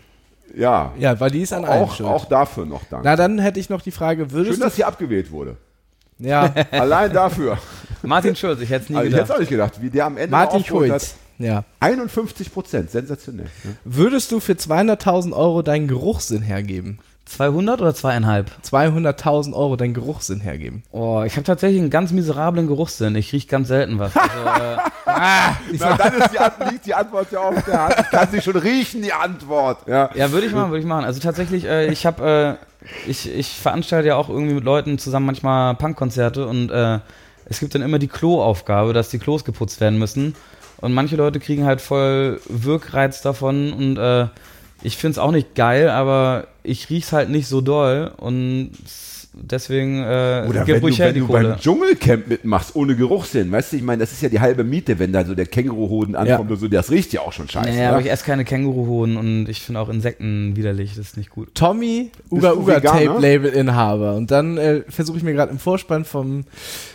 [0.55, 2.09] Ja, Ja, weil die ist an allem auch, schuld.
[2.09, 3.07] auch dafür noch danke.
[3.07, 5.57] Na, dann hätte ich noch die Frage, würdest Schön, dass sie abgewählt wurde.
[6.19, 6.29] du...
[6.29, 7.59] Ja, Allein dafür.
[8.03, 9.37] Martin Schulz, ich hätte es nie Also ich hätte es gedacht.
[9.37, 11.15] auch nicht gedacht, wie der am Ende Martin Schulz.
[11.39, 11.57] Ja.
[11.57, 11.65] hat.
[11.81, 13.49] 51 Prozent, sensationell.
[13.65, 13.77] ne?
[13.85, 16.99] Würdest du für 200.000 Euro deinen Geruchssinn hergeben?
[17.27, 18.51] 200 oder zweieinhalb?
[18.65, 20.85] 200.000 Euro deinen Geruchssinn hergeben.
[20.93, 23.15] Oh, ich habe tatsächlich einen ganz miserablen Geruchssinn.
[23.17, 24.17] Ich rieche ganz selten was.
[24.17, 24.77] Also, äh,
[25.81, 27.95] Na, dann ist die, Ant- liegt die Antwort ja auf der Hand.
[28.01, 29.79] Ich kann sie schon riechen, die Antwort.
[29.89, 30.11] Ja.
[30.15, 31.05] ja, würde ich machen, würde ich machen.
[31.05, 35.27] Also tatsächlich, äh, ich habe, äh, ich, ich veranstalte ja auch irgendwie mit Leuten zusammen
[35.27, 37.01] manchmal Punkkonzerte und äh,
[37.47, 40.35] es gibt dann immer die Kloaufgabe, dass die Klos geputzt werden müssen.
[40.81, 44.27] Und manche Leute kriegen halt voll Wirkreiz davon und äh,
[44.83, 48.71] ich finde es auch nicht geil, aber ich riech's halt nicht so doll und
[49.39, 53.73] deswegen äh, Oder gib wenn du, wenn die du beim Dschungelcamp mitmachst, ohne Geruchssinn, weißt
[53.73, 56.49] du, ich meine, das ist ja die halbe Miete, wenn da so der Känguruhoden ankommt
[56.49, 56.55] Ja.
[56.55, 57.69] und so, das riecht ja auch schon scheiße.
[57.69, 57.91] Naja, ja?
[57.91, 61.55] aber ich esse keine Känguruhoden und ich finde auch Insekten widerlich, das ist nicht gut.
[61.55, 62.81] Tommy, Uga Uga?
[62.81, 64.15] Tape Label Inhaber.
[64.17, 66.45] Und dann äh, versuche ich mir gerade im Vorspann vom,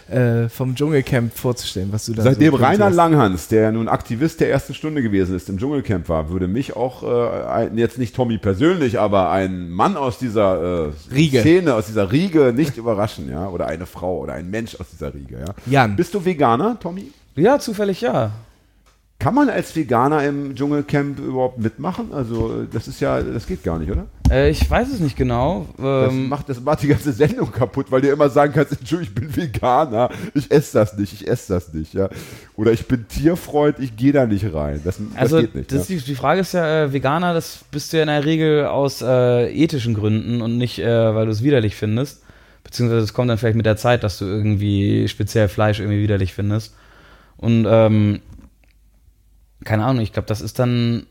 [0.09, 2.89] äh, vom Dschungelcamp vorzustellen, was du da Seitdem so Rainer.
[2.89, 6.75] Langhans, der ja nun Aktivist der ersten Stunde gewesen ist, im Dschungelcamp war, würde mich
[6.75, 11.41] auch, äh, jetzt nicht Tommy persönlich, aber ein Mann aus dieser äh, Riege.
[11.41, 15.13] Szene, aus dieser Riege nicht überraschen, ja, oder eine Frau oder ein Mensch aus dieser
[15.13, 15.53] Riege, ja.
[15.65, 15.95] Jan.
[15.95, 17.11] Bist du Veganer, Tommy?
[17.35, 18.31] Ja, zufällig ja.
[19.21, 22.11] Kann man als Veganer im Dschungelcamp überhaupt mitmachen?
[22.11, 24.07] Also, das ist ja, das geht gar nicht, oder?
[24.31, 25.67] Äh, ich weiß es nicht genau.
[25.77, 29.13] Das, Ähm, macht, das macht die ganze Sendung kaputt, weil du immer sagen kannst, Entschuldigung,
[29.15, 32.09] ich bin Veganer, ich esse das nicht, ich esse das nicht, ja.
[32.55, 34.81] Oder ich bin Tierfreund, ich gehe da nicht rein.
[34.83, 35.71] Das, das also geht nicht.
[35.71, 35.97] das ja.
[35.97, 39.03] die, die Frage ist ja, äh, Veganer, das bist du ja in der Regel aus
[39.03, 42.23] äh, ethischen Gründen und nicht, äh, weil du es widerlich findest.
[42.63, 46.33] Beziehungsweise es kommt dann vielleicht mit der Zeit, dass du irgendwie speziell Fleisch irgendwie widerlich
[46.33, 46.73] findest.
[47.37, 48.21] Und ähm,
[49.63, 51.05] keine Ahnung, ich glaube, das ist dann,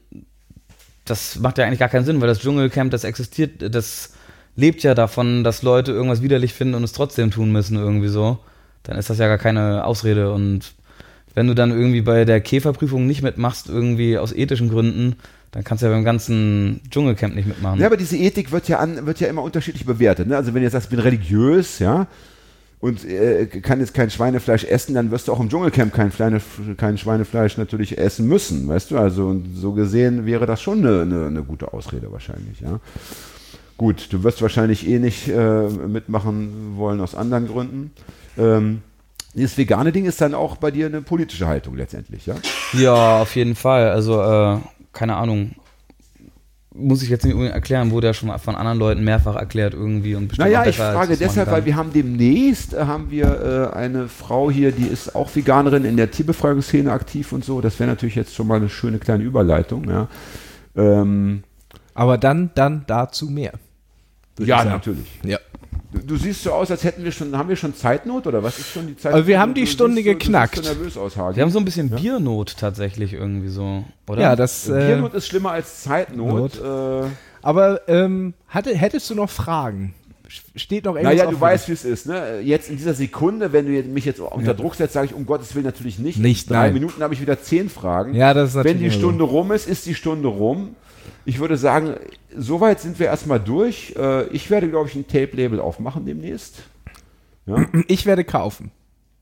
[1.04, 4.12] das macht ja eigentlich gar keinen Sinn, weil das Dschungelcamp, das existiert, das
[4.56, 8.38] lebt ja davon, dass Leute irgendwas widerlich finden und es trotzdem tun müssen irgendwie so.
[8.82, 10.72] Dann ist das ja gar keine Ausrede und
[11.34, 15.16] wenn du dann irgendwie bei der Käferprüfung nicht mitmachst, irgendwie aus ethischen Gründen,
[15.52, 17.80] dann kannst du ja beim ganzen Dschungelcamp nicht mitmachen.
[17.80, 20.28] Ja, aber diese Ethik wird ja, an, wird ja immer unterschiedlich bewertet.
[20.28, 20.36] Ne?
[20.36, 22.06] Also wenn du jetzt sagst, ich bin religiös, ja,
[22.80, 26.40] und äh, kann jetzt kein Schweinefleisch essen, dann wirst du auch im Dschungelcamp kein, Fleine,
[26.76, 28.98] kein Schweinefleisch natürlich essen müssen, weißt du?
[28.98, 32.80] Also und so gesehen wäre das schon eine, eine, eine gute Ausrede wahrscheinlich, ja.
[33.76, 37.92] Gut, du wirst wahrscheinlich eh nicht äh, mitmachen wollen aus anderen Gründen.
[38.36, 38.82] Ähm,
[39.34, 42.34] dieses vegane Ding ist dann auch bei dir eine politische Haltung letztendlich, ja?
[42.72, 43.90] Ja, auf jeden Fall.
[43.90, 44.58] Also, äh,
[44.92, 45.52] keine Ahnung.
[46.80, 49.74] Muss ich jetzt nicht unbedingt erklären, wurde ja schon mal von anderen Leuten mehrfach erklärt
[49.74, 53.76] irgendwie und bestimmt Naja, ich frage deshalb, weil wir haben demnächst äh, haben wir äh,
[53.76, 57.60] eine Frau hier, die ist auch Veganerin in der Tierbefragungsszene aktiv und so.
[57.60, 59.88] Das wäre natürlich jetzt schon mal eine schöne kleine Überleitung.
[59.88, 60.08] Ja,
[60.76, 61.44] ähm,
[61.94, 63.52] Aber dann, dann dazu mehr.
[64.38, 65.20] Ja natürlich.
[65.24, 65.38] Ja.
[65.92, 68.58] Du, du siehst so aus, als hätten wir schon, haben wir schon Zeitnot oder was
[68.58, 69.12] ist schon die Zeit?
[69.12, 70.56] Also wir haben die Du Stunde geknackt.
[70.56, 71.16] So nervös aus.
[71.16, 74.20] Wir haben so ein bisschen Biernot tatsächlich irgendwie so, oder?
[74.20, 74.68] Ja, das.
[74.68, 76.60] Äh, Biernot ist schlimmer als Zeitnot.
[76.62, 77.08] Äh,
[77.42, 79.94] aber ähm, hatte, hättest du noch Fragen?
[80.54, 82.06] Steht noch irgendwas naja, du weißt, wie es ist.
[82.06, 82.40] Ne?
[82.40, 85.56] Jetzt in dieser Sekunde, wenn du mich jetzt unter Druck setzt, sage ich, um Gottes
[85.56, 86.20] Willen natürlich nicht.
[86.20, 86.74] Nicht, In drei nein.
[86.74, 88.14] Minuten habe ich wieder zehn Fragen.
[88.14, 89.00] Ja, das ist natürlich Wenn die immer so.
[89.00, 90.76] Stunde rum ist, ist die Stunde rum.
[91.24, 91.94] Ich würde sagen,
[92.36, 93.94] soweit sind wir erstmal durch.
[93.96, 96.62] Äh, Ich werde, glaube ich, ein Tape-Label aufmachen demnächst.
[97.88, 98.70] Ich werde kaufen.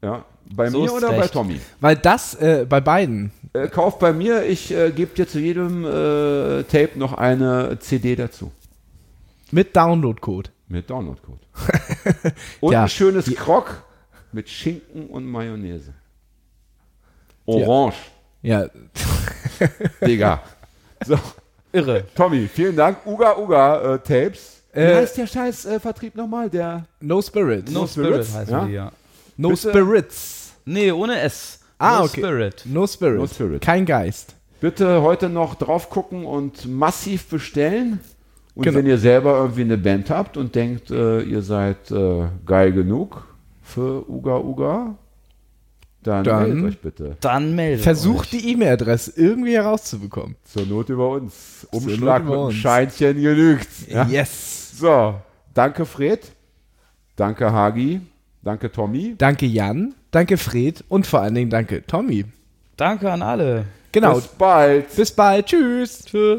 [0.03, 0.25] Ja.
[0.51, 1.33] Bei So mir oder bei recht.
[1.33, 1.61] Tommy?
[1.81, 3.33] Weil das äh, bei beiden.
[3.53, 8.17] Äh, kauf bei mir, ich äh, gebe dir zu jedem äh, Tape noch eine CD
[8.17, 8.51] dazu.
[9.51, 10.51] Mit Downloadcode.
[10.69, 11.41] Mit Downloadcode.
[12.61, 12.83] und Ja.
[12.85, 13.83] ein schönes Krog
[14.33, 15.93] mit Schinken und Mayonnaise.
[17.47, 17.97] Orange,
[18.43, 18.67] Ja.
[20.05, 20.43] Digga.
[21.07, 21.17] So,
[21.73, 22.05] Irre.
[22.15, 22.99] Tommy, vielen Dank.
[23.07, 24.63] Uga Uga äh, Tapes.
[24.73, 26.49] Wie Äh, heißt der scheiß äh, Vertrieb nochmal?
[26.51, 27.71] Der No Spirits.
[27.73, 28.65] No, No Spirit, Spirits, heißen ja?
[28.67, 28.93] die, ja.
[29.37, 30.53] No bitte- Spirits.
[30.65, 31.61] Nee, ohne S.
[31.79, 32.21] Ah, no okay.
[32.21, 32.63] Spirit.
[32.67, 33.19] No Spirit.
[33.19, 33.63] No Spirit.
[33.63, 34.35] Kein Geist.
[34.61, 38.01] Bitte heute noch drauf gucken und massiv bestellen.
[38.55, 38.79] Und Genau.
[38.79, 43.25] wenn ihr selber irgendwie eine Band habt und denkt, äh, ihr seid äh, geil genug
[43.63, 44.97] für Uga Uga,
[46.09, 47.17] dann, Dann- meldet euch bitte.
[47.21, 48.41] Dann meldet Versucht euch.
[48.41, 50.37] die E-Mail-Adresse irgendwie herauszubekommen.
[50.45, 51.67] Zur Not über uns.
[51.71, 52.55] Umschlag über mit uns.
[52.55, 53.69] Scheinchen genügt.
[53.89, 54.07] Ja?
[54.07, 54.79] Yes.
[54.79, 55.15] So,
[55.55, 56.21] danke Fred.
[57.17, 58.01] Danke Hagi.
[58.43, 59.15] Danke Tommy.
[59.19, 59.95] Danke Jan.
[60.11, 60.83] Danke Fred.
[60.89, 62.25] Und vor allen Dingen danke Tommy.
[62.77, 63.65] Danke an alle.
[63.93, 64.15] Genau.
[64.15, 64.97] Bis bald.
[64.97, 65.47] Bis bald.
[65.47, 66.05] Tschüss.
[66.05, 66.37] Tschüss.